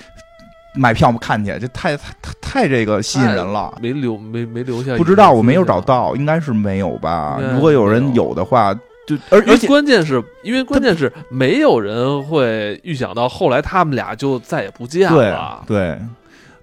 [0.75, 3.77] 买票看去，这太太太太这个吸引人了。
[3.83, 7.39] 没留没没留下，不知道我没有找到，应该是没有吧？
[7.53, 8.75] 如果有人有的话，
[9.07, 15.65] 就而而且关键是因为关键是没有人会预想到后来他们俩就再也不见了。
[15.67, 15.99] 对。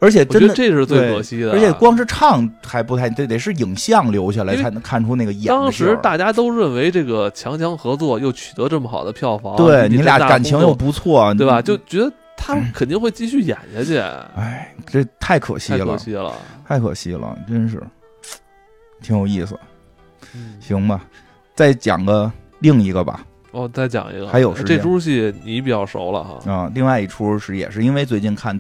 [0.01, 1.51] 而且真的，这是最可惜的。
[1.51, 5.47] 而且光是唱还不太，得得是影像留下来才能看出那个演。
[5.47, 11.61] 当时大家都认为这个强强合作又取得这么好的票房，对你俩感情又不错，对吧？
[11.61, 13.97] 就觉得他们肯定会继续演下去。
[14.37, 16.35] 哎，这太可惜了，太可惜了，
[16.65, 17.83] 太可惜了，真是
[19.03, 19.53] 挺有意思。
[20.61, 21.01] 行吧，
[21.60, 23.26] 再讲个另一个吧。
[23.51, 26.49] 哦，再讲一个，还有这出戏你比较熟了哈。
[26.49, 28.57] 啊，另外一出是也是因为最近看。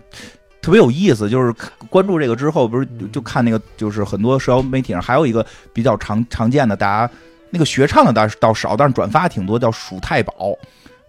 [0.61, 1.55] 特别有意思，就是
[1.89, 7.13] 关注这个之后，不是就看那个，就是很多社交媒体上还有一个比较常常见的，大家
[7.49, 10.53] 那个学唱的倒倒少，但是转发挺多，叫数太保，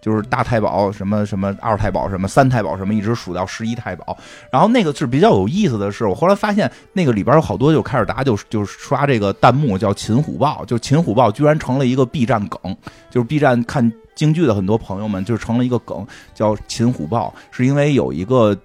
[0.01, 4.17] 就是大太保什么什么二太保什么三太保什么，一直数到十一太保。
[4.51, 12.75] 然后那个是比较有意思的是，我后来发现那个里边有好多就开始大家就就刷这个弹幕，叫秦虎豹，就秦虎豹居然成了一个 B 站梗，
[13.09, 18.57] 就是 B 站看京剧的很多朋友们就成了一个梗，叫秦虎豹，是因为有一个。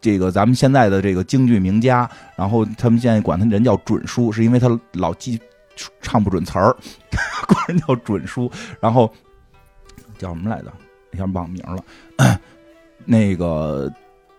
[0.00, 5.40] 这个咱们现在的这个京剧名家，然后他们现在管他人叫准叔，是因为他老记
[6.02, 6.76] 唱不准词儿，
[7.48, 8.52] 管人叫准叔。
[8.80, 9.10] 然后
[10.18, 10.70] 叫什么来着？
[11.14, 12.38] 一下忘名了。
[13.04, 13.90] 那个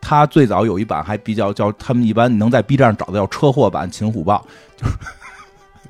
[0.02, 4.46] 他最早有一版还比较叫他们一般能在 B 站上找到叫车祸版《秦虎豹》，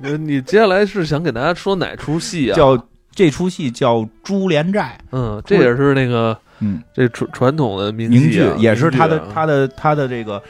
[0.02, 2.54] 就是你接下来是想给大家说哪出戏啊？
[2.56, 4.98] 叫这出戏叫《朱帘寨》。
[5.12, 6.38] 嗯，这也是那个。
[6.58, 10.42] 嗯，这传传统的名剧也是他的他的他的这个，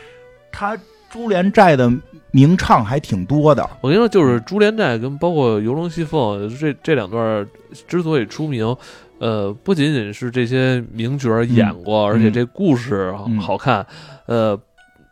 [0.53, 0.79] 他
[1.11, 1.93] 珠帘寨的
[2.31, 3.69] 名唱还挺多的。
[3.81, 7.45] 我跟你说，就是珠帘寨跟包括游龙戏凤这这两段
[7.89, 8.77] 之所以出名，
[9.19, 13.87] 呃，不仅仅是这些名角演过，而且这故事好看，
[14.27, 14.59] 呃，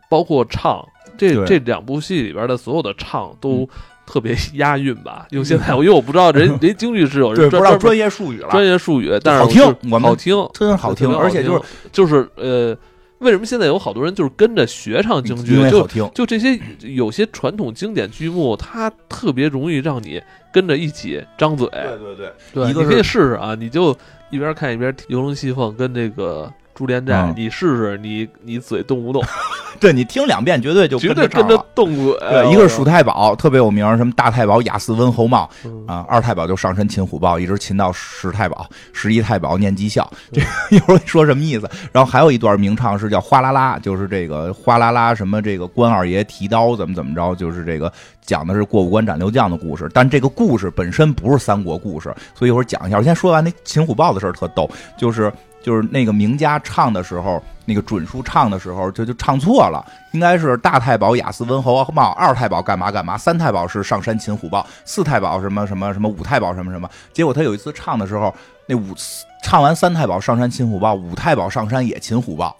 [0.09, 0.83] 包括唱
[1.17, 3.67] 这这两部戏里边的所有的唱都。
[4.07, 5.25] 特别押韵吧？
[5.33, 12.77] 用现在，因为我不知道人 人京剧是有人不知道专业术语了，专业术语，但是好听，我们好听，真好听，而且就是就是呃，
[13.19, 15.55] 为什么现在有好多人就是跟着学唱京剧？
[15.69, 21.67] 就就这些有些传统经典剧目，它特别容易让你跟着一起张嘴。
[21.69, 23.55] 对对对，对，你可以试试啊！
[23.55, 23.95] 你就
[24.29, 26.51] 一边看一边游龙戏凤，跟这个。
[26.75, 29.23] 珠帘寨，你试试，你你嘴动不动？
[29.79, 32.17] 对你听两遍，绝对就绝对跟着动嘴。
[32.19, 35.49] 对，一个是鼠太保，特别有名，什么大太保雅思温侯茂
[35.85, 40.09] 啊，二太保就上身擒虎豹，一直擒到十太保，十一太保念绩效。
[40.31, 41.69] 这一会儿说什么意思？
[41.91, 49.89] 然后还有一段名唱是叫哗啦啦，就是这个哗啦啦什么这个关二爷提刀怎么怎么着，就是这个讲的是过五关斩六将的故事。
[49.93, 52.97] 但这个故事本身不是三国故事，所以一会儿讲一下。
[52.97, 55.31] 我先说完那擒虎豹的事儿，特逗，就是。
[55.65, 66.87] 就是那个名家唱的时候，那个准叔唱的时候，就就唱错了，应该是大太保雅斯温侯茂，二太保干嘛干嘛，三太保是上山擒虎豹，四太保什么什么什么，五太保什么什么。
[67.11, 68.31] 结果他有一次唱的时候，
[68.67, 68.93] 那五
[69.41, 72.55] 唱完三太保上山擒虎豹，五太保上山也擒虎豹，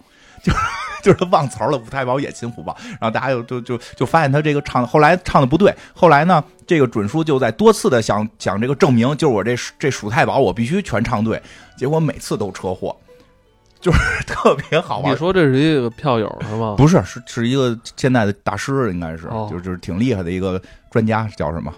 [0.45, 0.53] 就
[1.01, 2.75] 就是忘词了，五太保也擒虎豹。
[2.83, 11.41] 然后大家就就就就发现他这个唱后来唱的不对，后来呢，这个准叔就在多次的想想这个证明，就是我这这数太保我必须全唱对。
[11.75, 12.95] 结果每次都车祸，
[13.81, 15.11] 就是 特别好玩。
[15.11, 16.75] 你说这是一个票友是吗？
[16.77, 21.73] 不是，是是一个现在的大师，应该是，就就是挺厉害的一个专家，叫什么？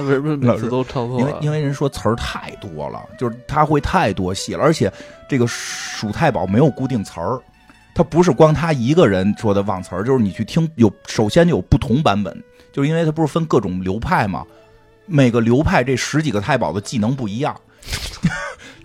[0.00, 1.20] 为什么每次都唱错？
[1.20, 4.92] 因为因为人说词儿太多了，就是他会太多戏了，而且
[5.28, 7.40] 这个数太保没有固定词儿，
[7.98, 12.32] 他不是光他一个人说的忘词儿，就是你去听有，首先就有不同版本，
[12.70, 14.44] 就是因为他不是分各种流派嘛，
[15.04, 17.60] 每个流派这十几个太保的技能不一样。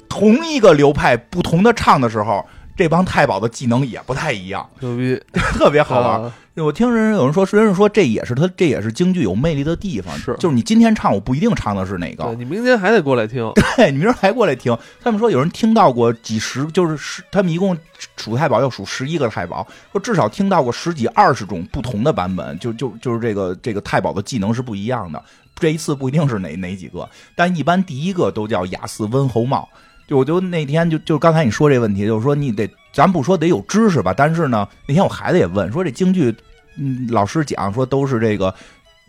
[0.09, 2.43] 同一个流派，不同的唱的时候，
[2.75, 5.19] 这帮太保的技能也不太一样，牛逼，
[5.53, 6.31] 特别好玩。
[6.55, 10.15] 我听人有人说，人说这也是他，这也是京剧有魅力的地方。
[10.17, 13.51] 是，就是你今天唱，我不一定唱的是哪个，你明天还得过来听。
[13.75, 14.77] 对，你明儿还过来听。
[15.03, 17.75] 他们说有人听到过几十，就是十，他们一共
[18.17, 25.23] 数太保要数十一个太保，说至少听到过十几二十种不同的版本，就就就是这个这个太保的技能是不一样的。
[25.55, 29.67] 这一次不一定是哪哪几个，但一般第一个都叫雅似温侯茂。
[30.07, 36.35] 就我就那天就就刚才你说这问题，就是说你得咱不说得有知识吧，但是呢，那天我孩子也问说这京剧，
[36.77, 38.53] 嗯，老师讲说都是这个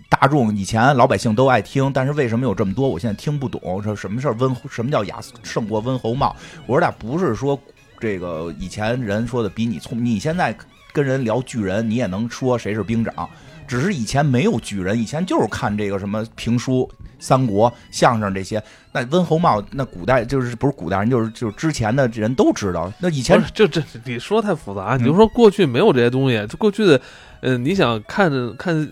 [0.09, 2.89] 大众以前老百姓都爱听，但是为什么有这么多？
[2.89, 6.35] 我现在听不懂，说什么事儿温什么叫雅胜过温侯茂？
[6.67, 7.59] 我说俩不是说
[8.05, 10.55] 这个以前人说的比你聪，你现在
[10.93, 13.27] 跟人聊巨人，你也能说谁是兵长，
[13.67, 16.87] 只是以前没有巨人，以前就是看这个什么评书。
[17.21, 18.63] 三国、相声这些。
[18.93, 22.93] 那温侯茂，那古代就是不是古代人，就是就是之前的人都知道。
[22.99, 27.01] 那以前这这你说太复杂，嗯你就说过去没有这些东西，就过去的，
[27.45, 28.89] 呃，你想看看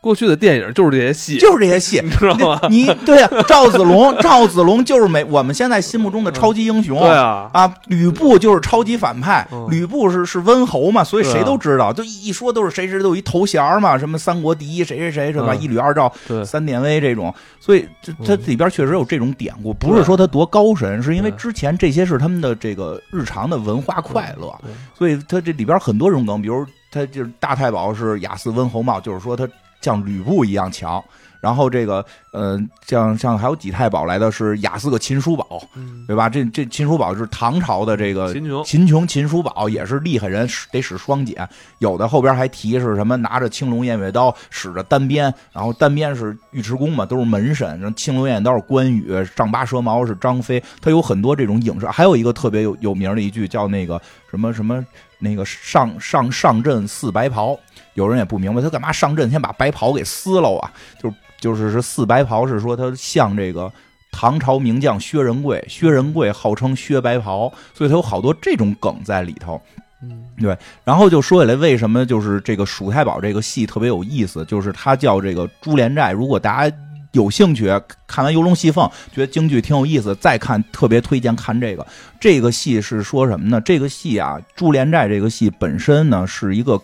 [0.00, 2.60] 过去的电影就是这些戏，就是这些戏， 你知道吗？
[2.70, 6.96] 你对啊，赵子龙，赵子龙就是美我们现在心目中的超级英雄。
[7.00, 15.48] 对啊，啊，吕布就是超级反派，嗯吕布是是温侯嘛，所以谁都知道，就一说都是谁谁都有一头衔嘛，什么三国第一谁谁谁是吧？
[15.50, 24.54] 嗯一吕二赵对，三典韦这种，所以这它嗯里边确实有这种典故，不是说他多高深，是因为之前这些是他们的这个日常的文化快乐，
[24.96, 29.48] 所以它这里边很多种梗，比如他就是大太保是雅似温侯茂，就是说他
[29.80, 31.02] 像吕布一样强。
[31.38, 36.28] 然后这个，呃，像像还有几太保来的是雅似个秦叔宝，嗯，对吧？
[36.28, 41.36] 这这秦叔宝是唐朝的这个秦琼，秦琼、秦叔宝也是厉害人，使得使双锏。
[41.78, 47.68] 有的后边还提是什么拿着青龙偃月刀，使着单鞭，然后单鞭是尉迟恭嘛，都是门神。
[47.78, 50.60] 然后青龙偃月刀是关羽，丈八蛇矛是张飞。
[50.80, 54.84] 他有很多这种影视，还有一个特别有有名的一句叫那个什么什么
[55.18, 57.58] 那个上上上阵似白袍。
[57.94, 60.70] 有人也不明白他干嘛上阵先把白袍给撕了啊？
[61.00, 63.72] 就就是是似白袍，是说他像这个
[64.12, 69.60] 唐朝名将薛仁贵，薛仁贵号称薛白袍，所以他有好多这种梗在里头。
[70.02, 70.54] 嗯，对
[70.84, 76.12] 然后就说起来，为什么就是这个《蜀太保》这个戏特别有意思，就是他叫这个朱帘寨。
[76.12, 76.76] 如果大家
[77.16, 77.66] 有兴趣
[78.06, 81.84] 看完《游龙戏凤》，觉得京剧挺有意思，再看特别推荐看这个。
[82.20, 83.60] 这个戏是说什么呢？
[83.62, 86.80] 这个戏啊，《朱帘寨》这个戏本身呢是一个，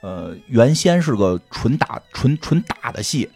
[0.00, 3.28] 呃，原先是个纯打纯纯打的戏，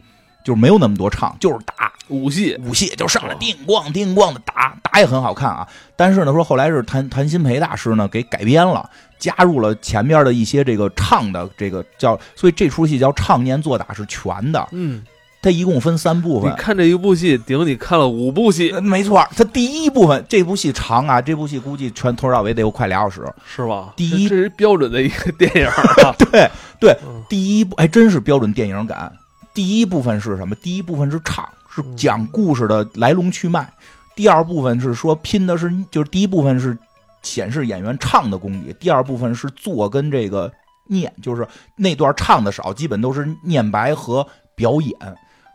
[0.44, 1.92] 就是没有那么多唱，就是打。
[2.08, 5.66] 武戏，武戏就上来叮咣叮咣的打，打也很好看啊。
[5.96, 8.88] 但是呢，说后来是谭谭鑫培大师呢给改编了，
[9.18, 14.68] 加入了前面的一些这个唱的这个叫，所以这出戏叫唱念做打是全的。
[14.70, 15.02] 嗯，
[15.42, 16.56] 它一共分三部分你。
[16.56, 23.24] 看这一部戏，顶你看了五部戏，呃没错，它第一部分这部戏长啊，这部戏估计全从头到尾得有快俩小时。
[23.46, 23.92] 是吧？
[23.96, 26.48] 第一这这是标准的一个电影啊， 对
[26.80, 29.12] 对嗯，第一部还真是标准电影感。
[29.54, 30.54] 第一部分是什么？
[30.56, 33.72] 第一部分是唱，是讲故事的来龙去脉。
[34.14, 36.76] 第二部分是说拼的是，就是第一部分是
[37.22, 40.50] 显示演员唱的功底，第二部分是做跟这个
[40.88, 44.94] 念，就是那段唱的少，基本都是念白和表演。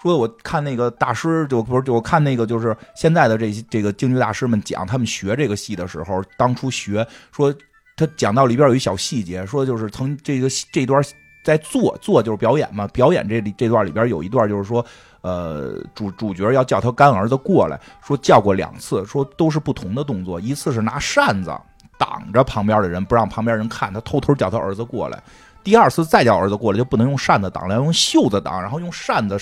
[0.02, 7.54] 说我看那个大师，就不是就我看那个就是现在的这些这个京剧大师们讲他们学这个戏的时候，当初学说
[7.96, 11.04] 他讲到里边有一小细节，说就是曾这个这段
[11.44, 14.84] 在做做就是表演嘛，表演这里这段里边有一段就是说，
[15.22, 21.52] 呃，主主角要叫他干儿子过来，说叫过两次，说都是不同的动作，一次是拿扇子
[22.00, 25.22] 挡着旁边的人，不让旁边人看，他偷偷叫他儿子过来。
[25.64, 29.38] 第二次再叫儿子过来，就不能用扇子挡了，要用袖子挡，然后用扇子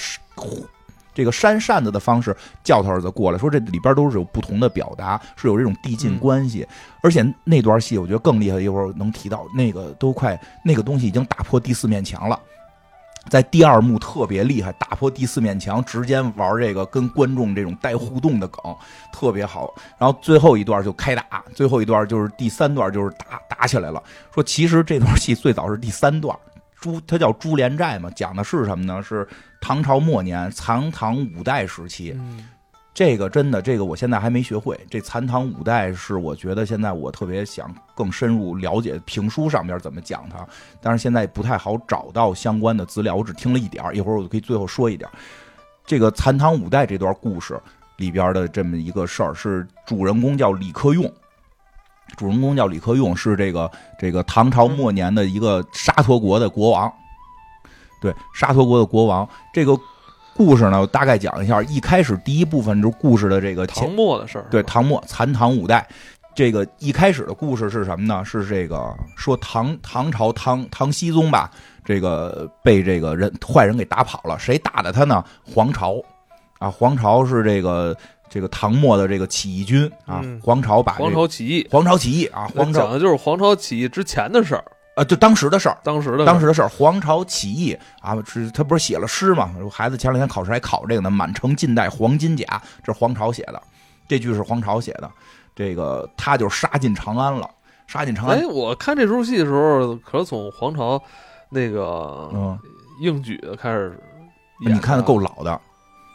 [1.13, 3.37] 这个扇扇子的方式叫他儿子过来。
[3.37, 6.65] 说这里边都是有不同的表达，是有这种递进关系。
[7.01, 12.39] 而且那段戏我觉得更厉害，一会儿能提到那个都快那个东西已经打破第四面墙了。
[13.27, 18.75] 在第二幕特别厉害，打破第四面墙，直接玩这个跟观众这种带互动的梗，
[19.11, 19.73] 特别好。
[19.97, 24.01] 然后最后一段就开打，最后一段就是第三段就是打打起来了。
[24.33, 26.35] 说其实这段戏最早是第三段，
[26.79, 29.03] 朱他叫朱连寨嘛，讲的是什么呢？
[29.03, 29.27] 是
[29.61, 32.17] 唐朝末年残唐五代时期。
[32.99, 34.77] 这个真的，这个我现在还没学会。
[34.89, 40.45] 这残唐五代是我觉得现在我特别想更深入了解评书上边怎么讲它，
[40.81, 45.09] 但是现在不太好找到相关的资料，我只听了一点儿一会儿我可以最后说一点。
[45.85, 47.57] 这个残唐五代这段故事
[47.95, 51.09] 里边的这么一个事儿，是主人公叫李克用。
[52.17, 56.91] 主人公叫李克用，是这个这个唐朝末年的一个沙陀国的国王。
[58.01, 59.79] 对，沙陀国的国王，这个
[60.39, 61.61] 故事呢，我大概讲一下。
[61.63, 65.85] 一开始第一部分就是故事的这个唐末的事儿，对，唐末残唐五代，
[66.33, 68.23] 这个一开始的故事是什么呢？
[68.23, 71.51] 是这个说唐唐朝唐唐僖宗吧，
[71.83, 75.21] 这个被这个人坏人给打跑了，谁打的他呢？
[75.43, 76.01] 黄巢
[76.57, 77.93] 啊，黄巢是这个
[78.29, 84.63] 这个唐末的这个起义军啊，嗯黄巢把这黄巢起义，黄巢起义啊，黄巢讲的就是黄巢起义之前的事儿，
[84.99, 85.77] 啊，就当时的事儿。
[85.81, 89.49] 当时的当时的事儿，黄巢起义啊，是他不是写了诗嘛？
[89.71, 93.61] 孩子前两天考试还考这个呢，“满城尽带黄金甲”，这是黄巢写的，
[94.09, 95.09] 这句是黄巢写的。
[95.55, 97.49] 这个他就杀进长安了，
[97.87, 101.01] 杀进长安哎，，我看这出戏的时候，可是从黄巢
[101.49, 102.59] 那个嗯，
[103.01, 103.97] 应举的开始。
[104.59, 105.61] 你看的够老的。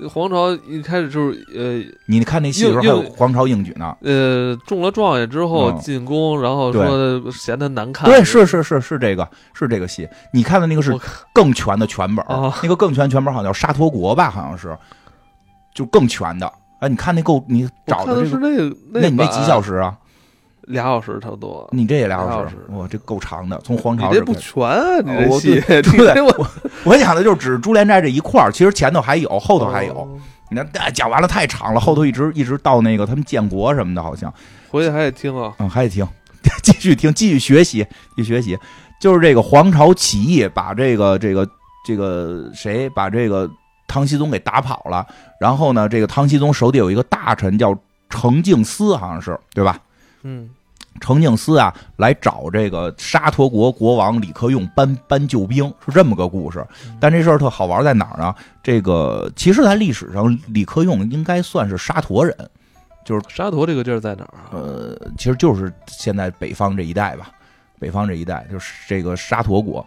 [0.09, 3.97] 黄巢一开始就是呃你看那戏的时候还有应黄巢应举呢。
[4.01, 8.09] 呃呃中了状元之后嗯进宫，然后说嫌他难看。
[8.09, 10.09] 对，是是是是这个是这个戏。
[10.33, 10.93] 你看的那个是
[11.33, 12.25] 更全的全本
[12.63, 14.77] 那个更全全本好像叫沙陀国吧，好像是。
[15.75, 16.53] 就更全的。
[16.79, 19.97] 哎，你看那够你找的这个，那个那你那几小时啊？
[20.67, 21.69] 俩小时差不多。
[21.73, 23.61] 你这也俩小时哇，这够长的。
[23.65, 25.03] 从皇朝这不全啊！
[25.03, 26.47] 这戏， 对我
[26.85, 29.95] 我讲的就是只是珠帘寨这一块儿，其实前头还有，后头还有。
[29.95, 30.09] 哦
[30.51, 34.33] 你看哎讲完了太长了，后头一直一直到那个他们建国什么的，好像。
[34.71, 35.53] 回去还得听啊。
[35.59, 36.07] 嗯，还得听，
[36.63, 37.85] 继续听，继续学习，
[38.15, 38.57] 继续学习。
[39.01, 41.49] 就是这个皇朝起义，把这个这个
[41.85, 43.51] 这个谁把这个
[43.89, 45.05] 唐僖宗给打跑了。
[45.41, 47.77] 然后呢，这个唐僖宗手底有一个大臣叫
[48.11, 49.79] 程敬思，好像是对吧？
[50.25, 50.51] 嗯，
[51.01, 56.67] 程敬思啊，来找这个沙陀国国王李克用搬搬救兵，是这么个故事。
[56.99, 58.35] 但这事儿特好玩在哪儿呢？
[58.63, 62.35] 这个其实，在历史上，李克用应该算是沙陀人，
[63.05, 64.51] 就是沙陀这个地儿在哪儿啊？
[64.53, 67.31] 呃，其实就是现在北方这一带吧，
[67.79, 69.85] 北方这一带就是这个沙陀国，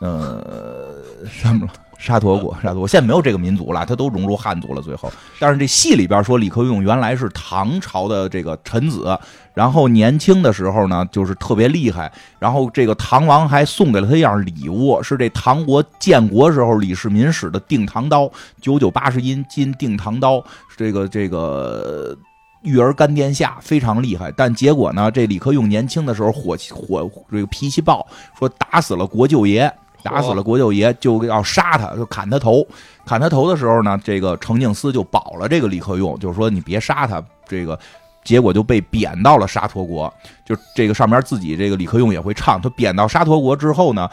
[0.00, 1.72] 呃，什么了？
[1.98, 4.80] 沙陀国，沙陀国现在没有这个民族了，他都融入汉族了。
[4.80, 9.18] 最后，但是这戏里边说李克用原来是唐朝的这个臣子，
[9.52, 18.30] 然后年轻的时候呢，就是特别厉害，然后这个唐王还送给了他一样礼物，是这唐国建国时候李世民使的定唐刀，
[18.60, 20.42] 九九八十阴金定唐刀，
[20.76, 22.16] 这个这个。
[22.62, 28.04] 育儿干殿下非常厉害，但结果呢，这李克用年轻的时候火气火这个脾气暴，
[28.36, 29.72] 说打死了国舅爷，
[30.02, 32.66] 打死了国舅爷就要杀他，就砍他头。
[33.04, 37.22] 砍他头的时候呢，这个程静思就保了这个李克用，就是说你别杀他。
[37.46, 37.78] 这个
[38.24, 40.12] 结果就被贬到了沙陀国，
[40.44, 42.60] 就这个上面自己这个李克用也会唱。
[42.60, 44.08] 他贬到沙陀国之后呢。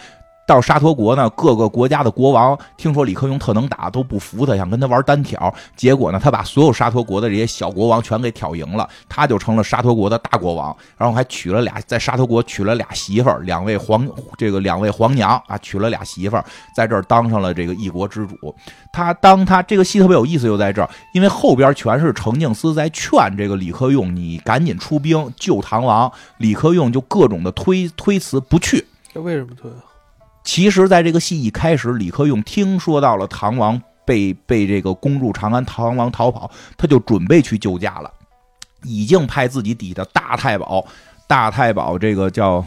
[0.47, 5.53] 到沙陀国呢，各个国家的国王听说李克用特能打，都不服他，想跟他玩单挑。
[5.75, 10.75] 结果呢，他把所有沙陀国的这些小国王全给挑赢了，他就成了沙陀国的大国王。
[10.97, 18.55] 然后还娶了俩，在沙陀国娶了俩媳妇儿，两位皇这个两位皇娘啊，娶了俩媳妇儿，在这儿当上了这个一国之主。
[18.93, 26.11] 他当他这个戏特别有意思，就在这儿，因为后边全是程敬思在劝这个李克用，你赶紧出兵救唐王。
[26.37, 28.85] 李克用就各种的推推辞不去。
[29.11, 29.94] 这为什么推啊？
[30.45, 38.13] 其实，在这个戏一开始，李克用听说到了唐王被被这个攻入长安，唐王逃跑，他就准备去救驾了，
[38.83, 40.85] 已经派自己底下的大太保，
[41.27, 42.63] 大太保这个叫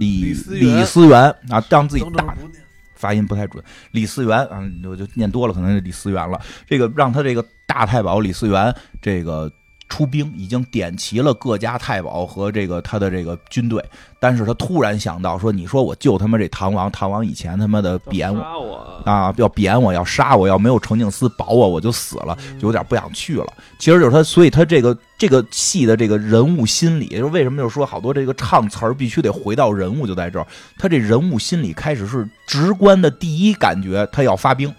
[0.00, 2.36] 李李思源啊，让自己大
[2.96, 3.62] 发音不太准，
[3.92, 6.40] 李思源啊，我就念多了，可能是李思源了。
[6.66, 9.50] 这个让他这个大太保李思源这个
[9.92, 13.84] 出兵，已经点齐了各家太保和这个他的这个军队，
[14.18, 18.40] 但是他突然想到说，你说我救他妈这唐王，唐王以前他妈的贬我。
[18.40, 23.46] 我啊，要贬我，要杀我，要没有程静思保我，我就死了，有点不想去了。
[23.78, 30.46] 其实就是他，所以他这个这个戏的这个人物心理，就是为什么就是说好多这个唱词儿必须得回到人物，就在这儿。
[30.78, 34.72] 他这人物心理开始是直观的第一感觉，他要发兵，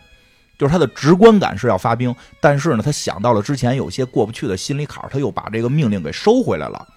[0.57, 6.87] 就是他的直观感是要发兵，但是呢，他想到了之前有些过不去的心理坎儿，他又把这个命令给收回来了。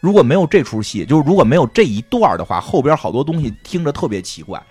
[0.00, 4.62] 如果没有这出戏，就是如果没有这一段的话，后边好多东西听着特别奇怪。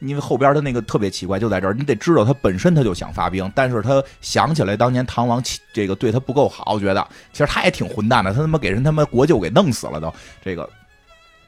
[0.00, 10.70] 因为后边他那个特别奇怪，就在这儿，你得知道他本身他就想发兵，但是他想起来当年唐王这个对他不够好，觉得其实他也挺混蛋的，他他妈给人他妈国舅给弄死了都，这个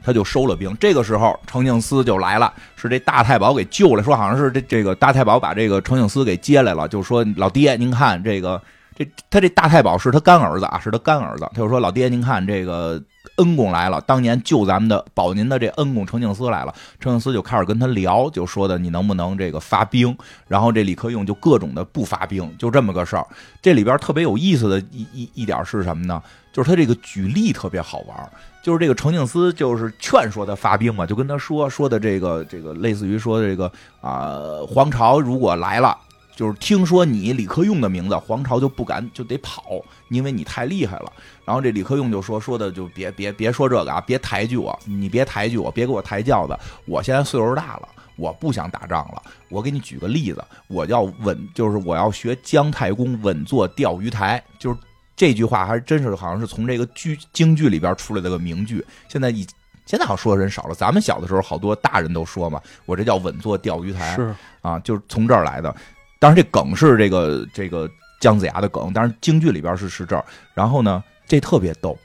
[0.02, 0.76] 他就收了兵。
[0.80, 8.60] 这个时候程静思就来了，是这大太保给救了，说好像是这这个大太保把这个程静思给接来了，就说老爹您看这个
[9.00, 13.02] 这他这大太保是他干儿子啊，是他干儿子，他就说老爹您看这个。
[13.36, 20.14] 恩公来了，当年救咱们的保您的这恩公程敬思来了，程敬思就开始跟他聊，就说的你能不能这个发兵，
[20.46, 23.26] 然后这李克用就各种的不发兵，就这么个事儿。
[23.62, 26.22] 这里边特别有意思的一一一点是什么呢？
[26.52, 28.32] 就是他这个举例特别好玩，
[28.62, 33.70] 就是这个程敬思就是劝说他发兵嘛，就跟他说说的这个这个类似于说这个
[34.00, 35.96] 啊、皇朝如果来了。
[36.36, 41.12] 就是听说你李克用的名字，皇朝就不敢就得跑，因为你太厉害了。
[41.44, 46.56] 然后这李克用就说说的就别别别说这个啊，别抬举我，你别抬举我，别给我抬轿子。
[46.86, 49.22] 我现在岁数大了，我不想打仗了。
[49.48, 54.78] 我给你举个例子，我要稳，就是我要学姜太公稳坐钓鱼台，就是
[55.14, 58.82] 这句话还真是好像是从这个剧京剧里边出来的个名句。
[59.08, 59.46] 现在已
[59.84, 64.14] 现在好像说的人少了，咱们小的时候好多大人都说嘛，我这叫稳坐钓鱼台。
[64.14, 65.74] 是啊，就是从这儿来的。
[66.20, 67.90] 当然，这梗是这个这个
[68.20, 70.24] 姜子牙的梗，但是京剧里边是是这儿。
[70.54, 71.98] 然后呢，这特别逗，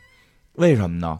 [0.53, 1.19] 为什么呢？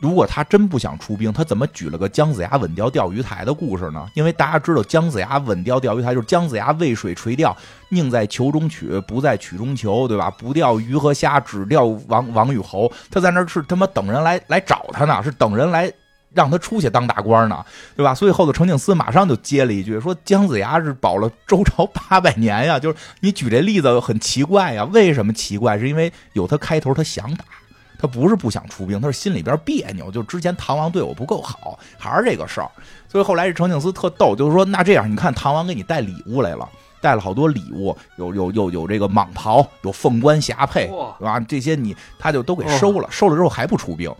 [0.00, 4.06] 如果他真不想出兵，他怎么举了个姜子牙稳钓钓鱼台的故事呢？
[4.14, 7.56] 因为大家知道姜子牙稳钓钓鱼台就是姜子牙渭水垂钓，
[7.88, 10.30] 宁在裘中取，不在曲中求，对吧？
[10.30, 12.88] 不钓鱼和虾，只钓王王与侯。
[13.10, 15.92] 他在那儿是他妈等人来来找他呢，是等人来
[16.34, 17.64] 让他出去当大官呢，
[17.96, 18.14] 对吧？
[18.14, 25.78] 所以后头程敬思马上就接了一句说：“姜子牙是保了周朝 八百年呀。”就是你举这例子很奇怪呀，为什么奇怪？
[25.78, 27.44] 是因为有他开头他想打，
[27.98, 30.10] 他不是不想出兵，他是心里边别扭。
[30.10, 32.70] 就之前唐王对我不够好，还是这个事儿。
[33.08, 36.68] 所以后来这程敬思特逗，就是说那这样，你看唐王给你带礼物来了。
[37.00, 41.38] 带了好多礼物，有有有有这个蟒袍，有凤冠霞帔，是吧？
[41.38, 44.12] 这些你他就都给收了，收了之后还不出兵。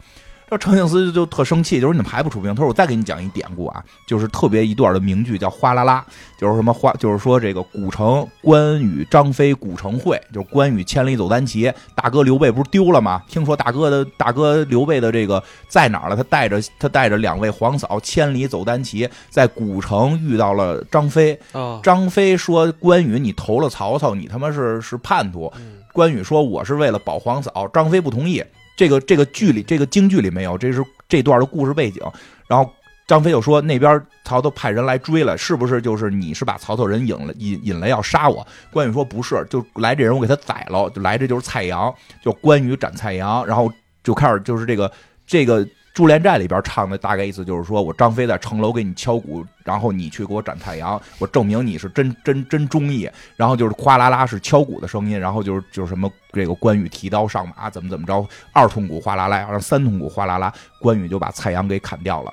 [0.51, 2.55] 这程敬思就特生气，就是你怎么还不出兵？
[2.55, 6.03] 他说：“我再给你讲一典故啊，就是特别一段的名句，叫哗啦啦，
[6.39, 13.23] 就是什么哗，就是说这个古城关羽张飞古城会，就是关羽千里走单骑，大哥刘备不是丢了吗？
[13.29, 16.17] 听说大哥的大哥刘备的这个在哪儿了？
[16.17, 21.39] 他带着他带着两位皇嫂千里走单骑，在古城遇到了张飞。
[21.83, 25.53] 张飞说：关羽，你投了曹操，你他妈是是叛徒。
[25.93, 27.69] 关羽说：我是为了保皇嫂。
[27.73, 28.43] 张飞不同意。”
[28.79, 32.01] 这个这个剧里，这个京剧里没有，这是这段的故事背景。
[32.47, 32.73] 然后
[33.07, 41.93] 张飞就说：“那边曹操派人来追了，是不是就是你是把曹操人引了引引来要杀我？”关羽说：“不是，就来这人我给他宰了，就来这就是蔡阳，
[42.25, 43.69] 就关羽斩蔡阳。”然后
[44.05, 44.91] 就开始就是这个
[45.27, 45.67] 这个。
[45.99, 53.11] 《珠帘寨》里边唱的大概意思就是说，我张飞在城楼给你敲鼓，然后你去给我斩太阳，我证明你是真真真忠义。
[53.35, 62.33] 然后就是哗啦啦是敲鼓的声音，然后就是就是什么这个关羽提刀上马，怎么怎么着，二通鼓哗啦啦，然后三通鼓哗啦啦，关羽就把蔡阳给砍掉了。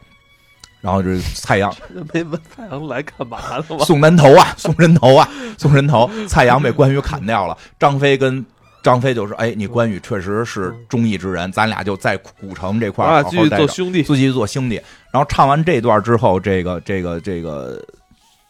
[0.79, 1.73] 然后就是蔡阳
[2.13, 3.83] 没问蔡阳来干嘛了吗？
[3.83, 6.07] 送人头啊，送人头啊，送人头。
[6.27, 8.45] 蔡阳被关羽砍掉了，张飞跟。
[8.85, 14.79] 张飞就说：“哎，你关羽确实是忠义之人，咱俩就在古城这块儿继续做兄弟，继续做兄弟。”
[15.11, 17.83] 然后唱完这段之后，这个这个这个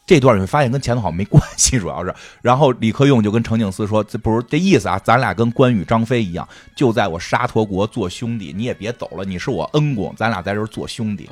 [0.06, 2.14] 这段你会发现跟前头好像没关系，主要是。
[2.42, 11.30] 然后李克用就跟程敬思说：“这不是这意思啊，咱俩跟关羽、张飞一样，就在我沙陀国做兄弟，你也别走了，你是我恩公，咱俩在这儿做兄弟。”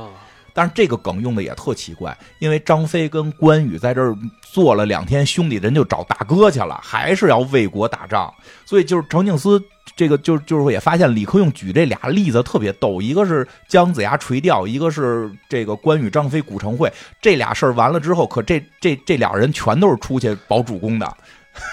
[0.54, 8.34] 但是这个梗用的也特奇怪，因为张飞跟关羽在这儿做了两天兄弟，人就找大哥去了，还是要为国打仗。
[8.66, 9.62] 所以就是程敬思
[9.96, 16.92] 这个就就是也发现李克用举这俩例子特别逗，一个是姜子牙垂钓，一个是这个关羽张飞古城会，
[17.22, 21.18] 这俩事儿完了之后，可这这这俩人全都是出去保主公的，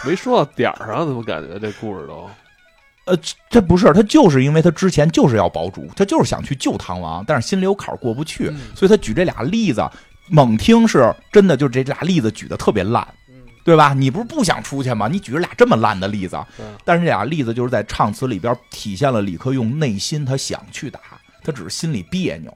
[0.07, 2.29] 没说到点儿上，怎么感觉这故事都？
[3.11, 3.19] 呃，
[3.51, 9.83] 这不是他，就是因为他之前就是要保主，他就是想去救唐王，但是心里有坎儿过不去，所以他举这俩例子，
[10.29, 13.07] 猛听是真的，就这俩例子举的特别烂，
[13.65, 13.93] 对吧？
[13.93, 15.09] 你不是不想出去吗？
[15.09, 16.39] 你举着俩这么烂的例子，
[16.85, 21.01] 但是这俩例子就是在唱词里边体现了李克用内心他想去打，
[21.43, 22.55] 他只是心里别扭，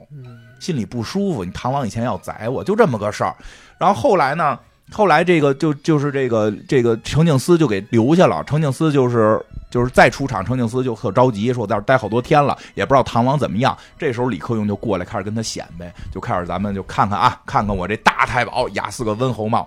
[0.60, 1.44] 心里不舒服。
[1.44, 3.34] 你唐王以前要宰我，就这么个事儿。
[3.78, 4.58] 然后后来呢？
[4.92, 13.76] 后来这个就就是这个这个程静思就给留下了，程静思就是就是再出场，程静思就特着急，说在这待好多天了，也不知道唐王怎么样。
[13.98, 19.66] 这时候李克用就过来开始跟他显摆，就开始咱们就看看啊，看看我这大太保压四个温侯帽，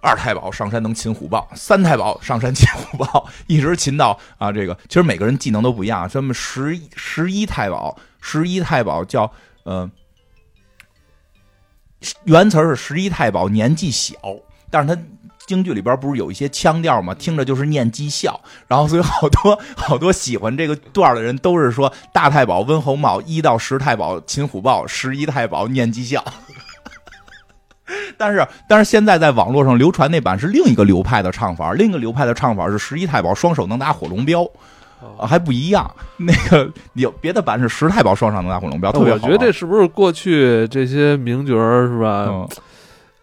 [0.00, 9.30] 二太保上山能擒虎豹，三太保上山擒虎豹，一直擒到啊这个，其实每个人技能都不一样，咱们十十一太保，十一太保叫
[9.64, 9.88] 呃。
[12.24, 14.14] 原词是十一太保年纪小，
[14.70, 15.00] 但是他
[15.46, 17.12] 京剧里边不是有一些腔调吗？
[17.14, 26.24] 听着就是念讥笑，然后所以好多好多喜欢这个段的人都是说大太保温侯茂，一到十太保擒虎豹，十一太保念讥笑。
[28.16, 34.48] 但是但是现在在网络上流传那版是另一个流派的唱法，另一个流派的唱法是十一太保双手能打火龙镖。
[35.18, 35.90] 啊，还不一样。
[36.16, 39.14] 那个有别的版是时太保双上的大火龙标，特别好。
[39.14, 41.54] 我觉得这是不是过去这些名角
[41.86, 42.46] 是吧？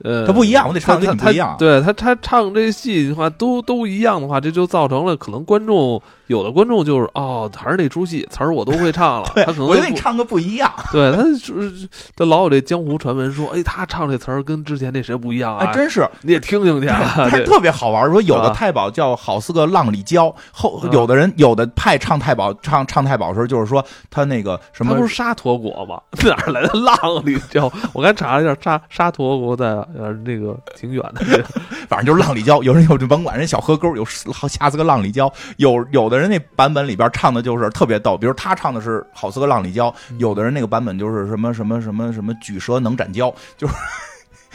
[0.04, 1.56] 呃，他不一样，我得唱跟你不一样。
[1.60, 6.02] 对他，他唱这戏的话，都都一样的话，这就造成了可能观众。
[6.28, 10.72] 有的观众就是哦，还是那出戏词儿我都会唱了， 他可能我觉得你唱个不一样。
[10.92, 15.66] 对，他就是他老有这江湖传闻说，哎，他唱这词儿跟之前那谁不一样啊？
[15.66, 18.08] 还真是，你也听听去，他 特别好玩。
[18.12, 26.00] 说有的太保叫好似个浪里蛟，后有的人有的派唱太保唱唱太保时候，就是说他那个什么，他不是沙陀国吗？
[26.24, 26.96] 哪来的浪
[27.26, 27.72] 里蛟？
[27.92, 31.44] 我刚查了一下，沙沙陀国在呃那个挺远的，
[31.90, 32.62] 反正就是浪里蛟。
[32.62, 36.20] 有人有就甭管人小河沟有好下次个浪里蛟，有有的。
[36.20, 43.74] 人那版本里边唱的就是特别逗，比如他唱的是好似个浪里蛟，有的人那个版本就是什么什么什么什么举蛇能斩蛟，就是。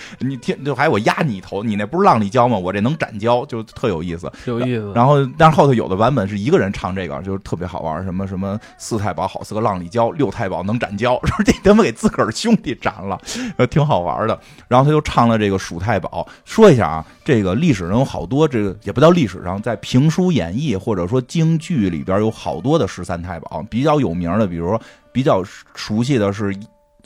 [0.19, 2.57] 你听，就还我压你一头，你那不是浪里蛟吗？
[2.59, 4.93] 我这能斩蛟，就特有意思，有意思。
[4.95, 8.03] 然后，但是后头有的版本是一个人唱这个，就是特别好玩。
[8.05, 13.21] 什么什么四太保好似个浪里蛟，六太保能斩蛟， 说这他妈给自个儿兄弟斩了，
[13.57, 14.39] 呃，挺好玩的。
[14.69, 16.27] 然后他就唱了这个蜀太保。
[16.45, 24.81] 说一下啊，这个历史上有好多，这个也不叫历史上，在评书演绎或者说京剧里边有好多的十三太保，比较有名的，比如说
[25.13, 25.43] 比较
[25.75, 26.55] 熟悉的是。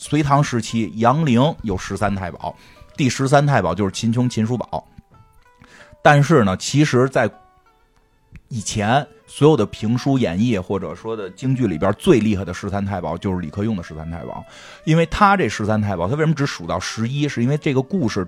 [0.01, 2.55] 隋唐时期杨凌有十三太保，
[2.99, 4.85] 第十三太保就是秦琼秦叔宝。
[6.03, 7.31] 但是呢，其实，在
[8.49, 14.45] 以前所有的评书演义或者说的京剧里边，最厉害的十三太保就是李克用的十三太保，
[14.85, 17.29] 因为他这十三太保，他为什么只数到十一？
[17.29, 18.27] 是因为这个故事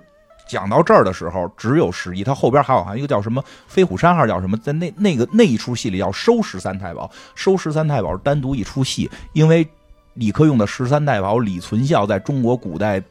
[0.49, 9.66] 讲到这儿的时候只有十一，他后边还有还有一个叫什么飞虎山还是叫什么，在那那个那一出戏里要收十三太保，收十三太保是单独一出戏，因为
[10.14, 13.03] 李克用的十三太保李存孝在中国古代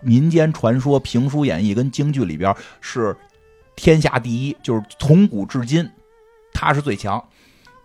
[0.00, 3.16] 民间传说、评书演绎跟京剧里边是
[3.76, 5.88] 天下第一，就是从古至今。
[6.52, 7.22] 他是最强，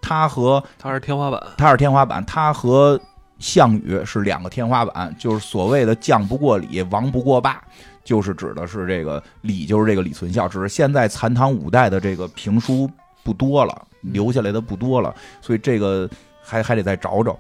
[0.01, 2.99] 他和他是天花板，他是天花板，他和
[3.37, 7.63] 项羽是两个天花板，就是所谓的将不过李，王不过霸，
[8.03, 10.47] 就是指的是这个李，就是这个李存孝。
[10.47, 12.89] 只是现在残唐五代的这个评书
[13.23, 16.09] 不多了，留下来的不多了，所以这个
[16.41, 17.37] 还还得再找找。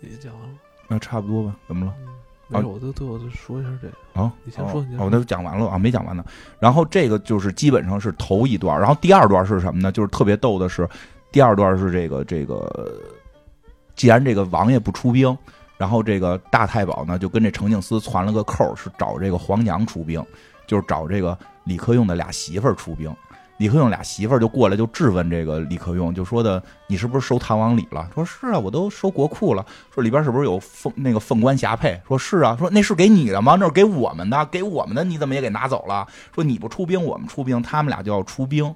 [0.00, 0.54] 也讲完了，
[0.88, 1.54] 那差不多吧？
[1.68, 1.94] 怎么了？
[2.48, 6.24] 没事，我都对我就说一下这个啊，你先说，我都讲完了啊，没讲完呢。
[6.58, 9.90] 然后这个就是基本上是头一段，然后第二段是什么呢？
[9.90, 10.88] 就是特别逗的是，
[11.32, 13.00] 第二段是这个这个，
[13.96, 15.36] 既然这个王爷不出兵，
[15.78, 20.24] 然后这个大太保呢就跟这程静思传了个扣，是找这个皇娘出兵，
[20.66, 23.14] 就是找这个李克用的俩媳妇儿出兵。
[23.56, 28.08] 李克用俩媳妇儿就过来就质问这个李克用，就说的你是不是收唐王礼了？
[28.12, 29.64] 说是啊，我都收国库了。
[29.94, 32.00] 说里边是不是有凤那个凤冠霞帔？
[32.06, 32.56] 说是啊。
[32.58, 33.56] 说那是给你的吗？
[33.58, 36.06] 那是给我们的，给我们的你怎么也给拿走了？
[36.34, 38.74] 说你不出兵，我们出兵，他们俩就要出兵，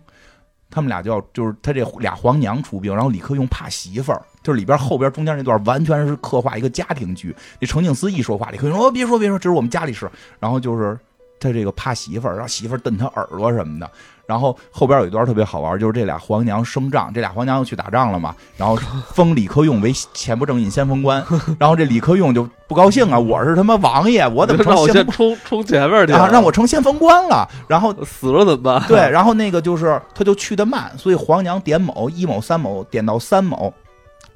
[0.70, 7.35] 他们俩就要就是他这俩皇娘出兵，然后李克用怕媳妇儿，就是里边后边中间那段完全是刻画一个家庭剧。
[7.61, 10.09] 这程敬思一说话，李克用说别说别说，这是我们家里事。
[10.39, 10.97] 然后就是
[11.41, 13.91] 他这个怕媳妇儿，让媳妇儿瞪他耳朵什么的。
[14.29, 18.35] 然后后边有一段特别好玩，就是这俩皇娘升帐，这俩皇娘又去打仗了嘛。
[18.59, 18.76] 然后
[19.14, 21.24] 封李克用为前不正印先锋官，
[21.59, 26.29] 然后这李克用就不高兴啊，我是他妈王爷，我怎么成先冲冲前面去啊？
[26.31, 28.87] 让我成先锋官了，然后 死了怎么办？
[28.87, 33.72] 对，然后那个就是他就去的慢，所以皇娘点某一某三某点到三某，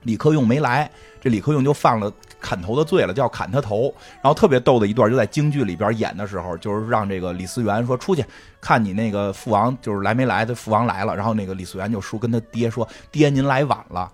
[0.05, 0.91] 李克用没来，
[1.21, 2.11] 这李克用就犯了。
[2.43, 3.95] 砍头的罪了，叫砍他头。
[4.21, 8.23] 然后特别逗的一段，就在京剧里边演的时候，就是让这个李思源说出去
[8.61, 10.43] 看你那个父王就是来没来。
[10.43, 14.11] 的父王来了，然后那个李思源就说跟他爹说：“爹您来晚了。”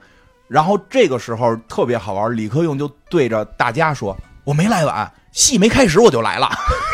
[0.47, 4.15] 然后这个时候特别好玩，李克用就对着大家说
[4.45, 6.51] ：“我没来晚，戏没开始我就来了。”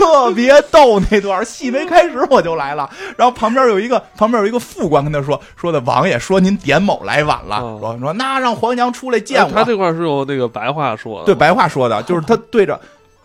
[0.00, 9.52] 特别逗那段戏没开始我就来了，然后旁边有一个旁边有一个副官跟他说说的王爷说您点某来晚了，说说那让皇娘出来见我。
[9.52, 12.80] 他这块是用那个白话说的，对白话说的，就是他对着。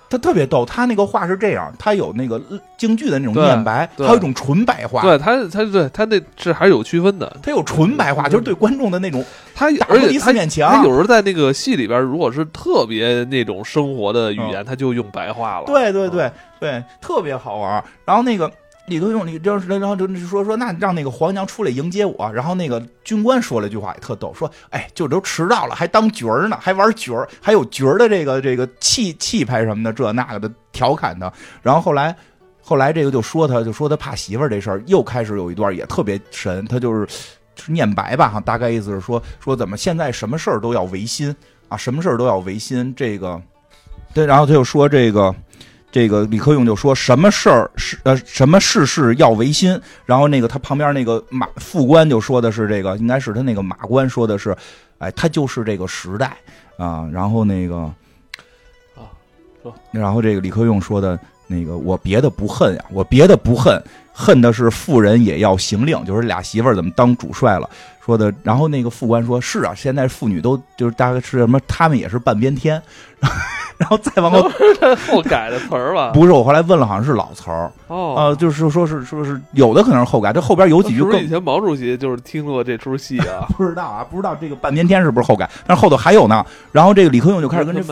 [0.09, 2.41] 他特别逗，他那个话是这样，他有那个
[2.77, 5.01] 京剧的那种念白，还有一种纯白话。
[5.01, 7.37] 对他，他对他那是还是有区分的。
[7.41, 9.23] 他有纯白话，就是对观众的那种。
[9.53, 15.65] 他而且他他有时候在那个戏里边，如果是特别那种生活的语言，他就用白话了。
[15.65, 17.83] 对对对对，特别好玩。
[18.05, 18.51] 然后那个。
[18.87, 22.31] 李克用，你这然后就说说，那让那个皇娘出来迎接我。
[22.31, 31.33] 然后那个军官说了一句话也特逗，说：“哎，就都迟到了，还当角儿呢，还玩角儿，还有角儿的这个这个气气派什么的，这那个的调侃他。”
[31.63, 32.15] 然后后来
[32.61, 37.07] 后来这个就说他，就说他怕媳妇这事儿，又开始有一段也特别神，他就是
[37.55, 41.35] 是念白吧哈，大概意思是说说怎么现在什么事儿都要违心
[41.69, 42.93] 啊，什么事儿都要违心。
[42.95, 43.41] 这个
[44.13, 45.33] 对，然后他就说这个。
[45.95, 54.53] 这个李克用就说什么事儿是呃什么事事要违心，然后那个他旁边那个马副官就说的是这个，应该是他那个马官说的是，
[54.97, 56.35] 哎，他就是这个时代
[56.77, 57.77] 啊，然后那个
[58.93, 59.07] 啊
[59.63, 61.17] 说，然后这个李克用说的
[61.47, 63.81] 那个我别的不恨呀，我别的不恨，
[64.11, 67.69] 恨的是妇人也要行令，就是俩媳妇儿怎么当主帅了。
[68.05, 72.79] 说的，然后那个副官说：“是啊，现在妇女都就是大概是什么，他们也是半边天。”
[73.77, 74.49] 然后再往后
[75.07, 76.11] 后改的词儿吧？
[76.11, 78.13] 不是，我后来问了，好像是老词儿哦。
[78.15, 81.19] 啊，就是说是说是有的可能是后改，这后边有几句更。
[81.19, 83.47] 以前毛主席就是听过这出戏啊？
[83.57, 85.49] 不知道啊，不知道这个半边天是不是后改？
[85.65, 86.45] 但是后头还有呢。
[86.71, 87.83] 然后这个李克用就开始跟这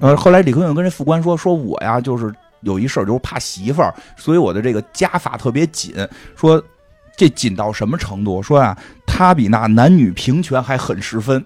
[0.00, 5.94] 呃，后来李克用跟这副官说：“说我呀，就是有一事儿，就是怕媳妇儿，所以我的这个家法特别紧。
[6.34, 6.60] 说。”
[7.20, 8.42] 这紧到什么程度？
[8.42, 8.74] 说啊，
[9.06, 11.44] 他比那男女平权还狠十分。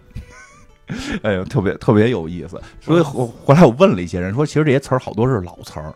[1.22, 2.62] 哎呦，特别特别有意思。
[2.80, 5.92] 所以后后来我问了一些人，说其实这些词儿好多是老词儿，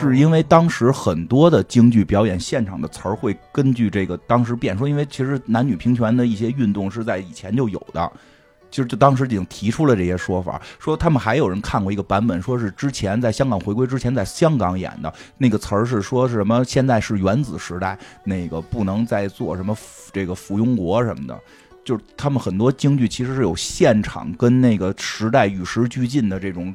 [0.00, 4.78] 是因为当时很多的京剧表演现场的词儿会根据这个当时变。
[4.78, 8.12] 说因为其实男女平权的一些运动是在以前就有的。
[8.70, 16.64] 其实就当时已经提出了这些说法，说他们还有人看过一个版本，说是之前在香港回归之前在香港演的那个词儿是说是什么？
[16.64, 19.76] 现在是原子时代，那个不能再做什么
[20.12, 21.38] 这个附庸国什么的。
[21.82, 26.72] 就是他们很多京剧其实是有现场跟那个时代与时俱进的这种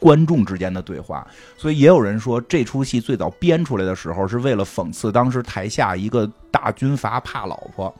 [0.00, 1.24] 观众之间的对话，
[1.56, 7.94] 所以也有人说这出戏最早编出来的时候是为了讽刺当时台下一个大军阀怕老婆。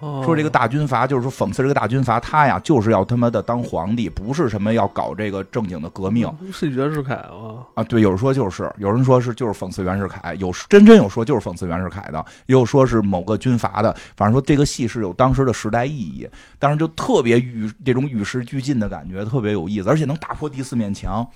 [0.00, 6.32] 说这个大军阀就是说讽刺这个大军阀，他呀就是要他妈的当皇帝，不是什么要搞这个正经的革命。
[6.52, 7.66] 是袁世凯吗？
[7.74, 13.92] 啊，对，有人说就是，有人说是就是讽刺袁世凯，有真真有说就是讽刺袁世凯的，也有说是某个军阀的。
[14.16, 16.28] 反正说这个戏是有当时的时代意义，
[16.58, 21.26] 当然就特别与这种与时俱进的感觉，特别有意思，而且能打破第四面墙。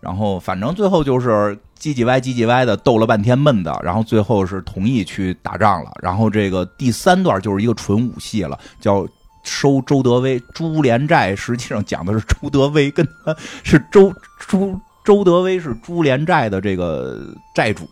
[0.00, 5.90] 然后反正最后就是唧唧歪唧唧歪的斗了半天闷的，然后最后是同意去打仗了。
[6.02, 9.08] 然后这个第三段就是一个纯武戏了，叫
[9.42, 10.38] 收周德威。
[10.54, 14.12] 朱连寨实际上讲的是周德威跟他是周
[14.46, 17.18] 周周德威是朱连寨的这个
[17.54, 17.86] 寨主，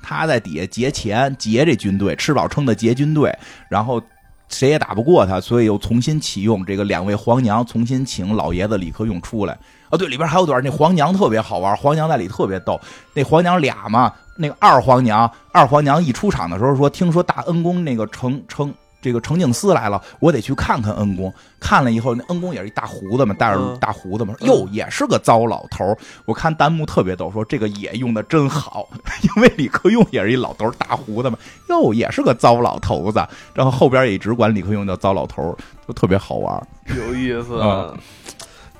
[0.00, 3.36] 他在底下劫钱劫这军队，吃饱撑的劫军队，
[3.68, 4.00] 然后
[4.48, 9.58] 谁也打不过他，所以又重新启用这个两位皇娘，重新请老爷子李克用出来。
[9.92, 12.80] 哦，对，里边还有段那皇娘特别好玩，皇娘在里特别逗。
[13.12, 18.72] 那皇娘俩嘛，那个二皇娘，二皇娘一出场的时候说：“听说大恩公那个程程
[19.02, 21.30] 这个程敬思来了，我得去看看恩公。”
[21.60, 25.94] 看了以后，那恩公也是一大胡子嘛，带着大胡子嘛，哟，也是个糟老头。
[26.24, 28.88] 我看弹幕特别逗，说这个也用的真好，
[29.36, 31.36] 因为李克用也是一老头，大胡子嘛，
[31.68, 33.22] 哟，也是个糟老头子。
[33.52, 35.54] 然后后边也一直管李克用叫糟老头，
[35.86, 36.66] 就特别好玩，
[36.96, 37.60] 有意思。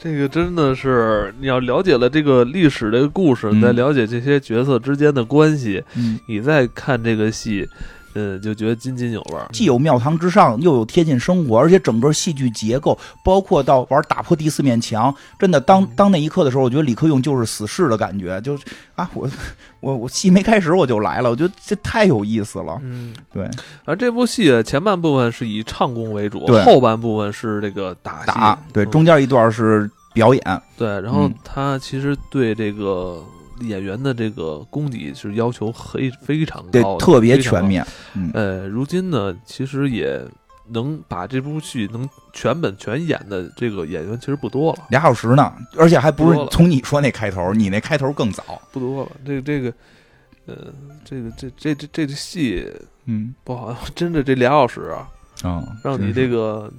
[0.02, 5.80] 这个真的是，你要了解了这个历史这个故事，你再了解这些角色之间的关系，
[6.26, 7.68] 你再看这个戏，
[8.14, 9.38] 嗯，就觉得津津有味。
[9.52, 18.56] 既有庙堂之上，又有贴近生活，而且整个戏剧结构，包括到玩打破第四面墙，真的当当那一刻的时候，我觉得李克用就是死士的感觉，就
[18.94, 19.28] 啊，我
[19.80, 22.78] 我我戏没开始我就来了，我觉得这太有意思了。
[22.82, 23.50] 嗯，对。
[23.84, 29.90] 而这部戏前半部分是以唱功为主，后半部分是这个打打，对，中间一段是。
[30.14, 33.24] 表演对，然后他其实对这个
[33.66, 37.86] 演员的这个功底是要求非非常高，特别全面。
[38.34, 40.20] 呃，如今呢，其实也
[40.68, 49.10] 能把这部戏能全本全演的这个演员其实不多了，俩小时呢，而且还不是从你说那开头，你那开头更早，不多了。
[49.24, 49.72] 这个这个，
[50.46, 50.56] 呃，
[51.04, 52.70] 这个这这这这戏，
[53.06, 55.08] 嗯，不好， 真的这俩小时啊，
[55.42, 56.72] 啊，让你这个。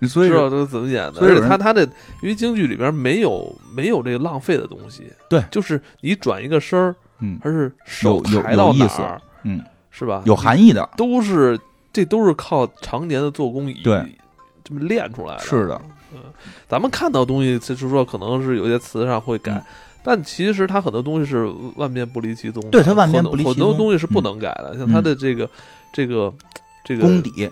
[0.08, 1.82] 所以知道这怎么演的，而且他他的，
[2.22, 10.22] 因为京剧里边没有没有这个浪费的东西，对，就是你转一个身儿，嗯，还是手抬到哪儿，嗯，是吧？
[10.24, 11.58] 有含义的，都是
[11.92, 14.02] 这都是靠常年的做工以对
[14.64, 15.80] 这么练出来的，是的，
[16.14, 16.20] 嗯，
[16.66, 19.62] 咱们看到东西就是说可能是有些词上会改，
[20.02, 21.46] 但其实他很多东西是
[21.76, 25.48] 万变不离其宗，对他万变不离其宗，很多东西是不能改的，像他的这个
[25.92, 26.32] 这个。
[26.84, 27.48] 这个功底，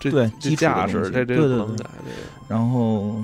[0.00, 1.84] 这对架势，这这不能改。
[1.98, 2.16] 这个，
[2.48, 3.22] 然后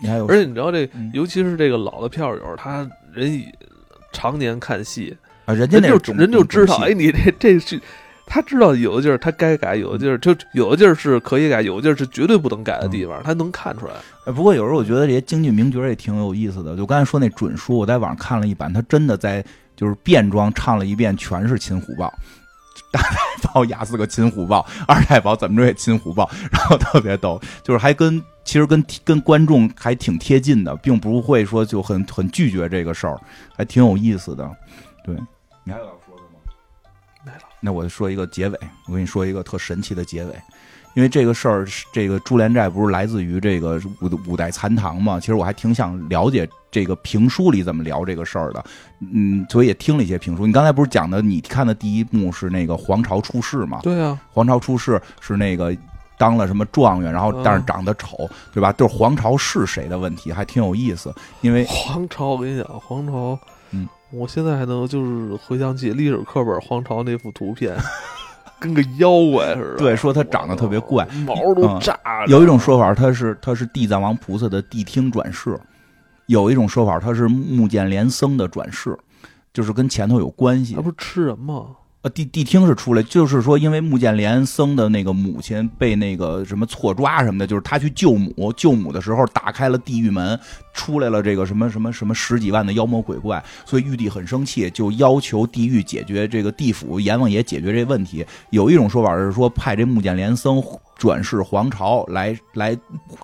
[0.00, 3.42] 你还有，而且你知道这，尤其是这个老的票友，他人
[4.12, 7.80] 常年看戏啊，人家那就人就知道，哎，你这这是
[8.26, 13.94] 他知道有的地儿他该改，有的地儿就有的地儿是可以改，有的地儿是绝对不能改的地方，他能看出来。
[14.26, 16.76] 哎，不过有时候我觉得这些京剧名角也挺有意思的。
[16.76, 19.44] 就刚才说那准叔，我在网上看了一版，他真的在
[19.76, 22.12] 就是变装唱了一遍，全是秦虎豹。
[22.92, 23.18] 大太
[23.48, 33.18] 保压死个金虎豹， 二太保怎么着也金虎豹， 然后特别逗，就是还跟其实跟跟观众还挺贴近的，并不会说就很很拒绝这个事儿，
[33.56, 34.48] 还挺有意思的。
[35.04, 35.16] 对，
[35.64, 36.38] 你还有要说的吗？
[37.24, 37.38] 没了。
[37.60, 40.34] 那我说一个结尾，我跟你说一个特神奇的结尾。
[40.94, 45.18] 因为这个事儿，这个朱连寨不是来自于这个五五代残唐嘛？
[45.18, 48.64] 其实我还挺想了解这个评书里怎么聊这个事儿的，
[49.00, 50.46] 嗯，所以也听了一些评书。
[50.46, 53.80] 你刚才不是讲的，你看的第一幕是那个黄朝出世嘛？
[53.82, 55.74] 对啊，黄朝出世是那个
[56.18, 58.70] 当了什么状元，然后但是长得丑，对吧？
[58.72, 61.14] 就是皇朝是谁的问题，还挺有意思。
[61.40, 63.38] 因为皇朝，我跟你讲，皇朝，
[63.70, 67.74] 嗯，我现在还能就是回想起历史课本皇朝那幅图片。
[68.62, 72.26] 跟个妖怪似的，对，说他长得特别怪，毛都炸了。
[72.28, 75.50] 有一种说法，他是他是地藏王菩萨的谛听转世；
[76.26, 78.96] 有一种说法，他是木犍连僧的转世，
[79.52, 80.74] 就是跟前头有关系。
[80.76, 81.66] 他不是吃人吗？
[82.02, 90.36] 呃，谛谛听是出来，就是说，因为木剑连僧的那个母亲被那个什么错抓什么的，就是他去救母，救母的时候打开了地狱门，
[90.74, 98.26] 出来了这个什么什么什么十几万的妖魔鬼怪，所以玉帝很生气，就要求地狱解决这个地府阎王爷解决这问题。
[98.50, 100.60] 有一种说法是说，派这木剑连僧
[101.02, 102.78] 转世皇朝来来，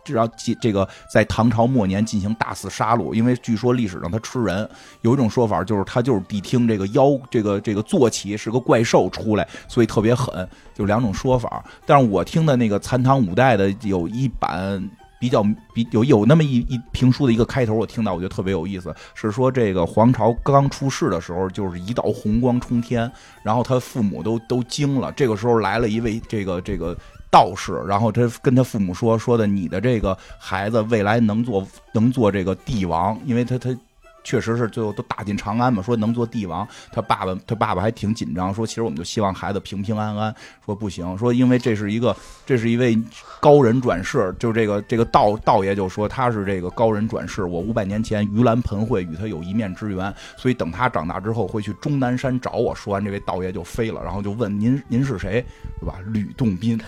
[0.07, 0.29] 让
[0.61, 3.15] 这个在唐朝末年进行大肆杀戮。
[3.15, 4.69] 因为据说历史上他吃人，
[5.03, 10.49] 有一种说法就是他就是谛听这个妖，这个这个坐骑是个怪兽出来，所以特别狠。
[10.75, 14.91] 就两种说法，但是我听的那个残唐五代的有一版。
[15.21, 15.43] 比较
[15.75, 23.11] 比有有那么一一评书的一个开头，我听到我觉得特别有意思，是说这个皇朝刚出世的时候，就是一道红光冲天，
[23.43, 25.11] 然后他父母都都惊了。
[25.11, 26.97] 这个时候来了一位这个这个
[27.31, 33.77] 道士，然后他跟他父母说说的，你的这个孩子未来能做能做这个帝王，因为他他。
[34.25, 40.35] 确实是最后都打进长安嘛，说能做帝王，他爸爸他爸爸还挺紧张，说其实我们就希望孩子平平安安，
[40.65, 42.15] 说不行，说因为这是一个
[42.45, 42.99] 这是一位
[43.41, 52.75] 高人转世，就这个这个道道爷就说他是这个高人转世，我五百年前盂兰盆会与他有一面之缘，所以等他长大之后会去终南山找我。
[52.75, 55.45] 说完这位道爷就飞了，然后就问您您是谁，
[55.81, 55.99] 对吧？
[56.07, 56.79] 吕洞宾。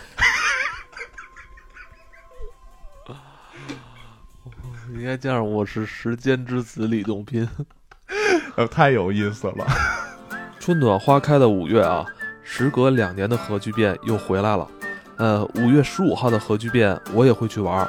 [4.94, 7.48] 应该这样，我是时间之子李洞宾，
[8.56, 9.66] 呃，太有意思了。
[10.58, 12.04] 春暖花开的五月啊，
[12.42, 14.68] 时隔两年的核聚变又回来了。
[15.16, 17.88] 呃，五月十五号的核聚变我也会去玩，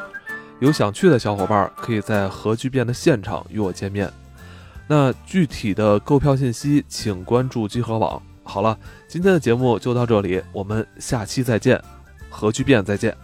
[0.60, 4.11] 有想去的小伙伴可以在核聚变的现场与我见面。
[4.88, 8.22] 那具体的购票信息请关注集合网。
[8.44, 11.82] 好了，今天的节目就到这里，我们下期再见，
[12.30, 13.15] 核聚变再见。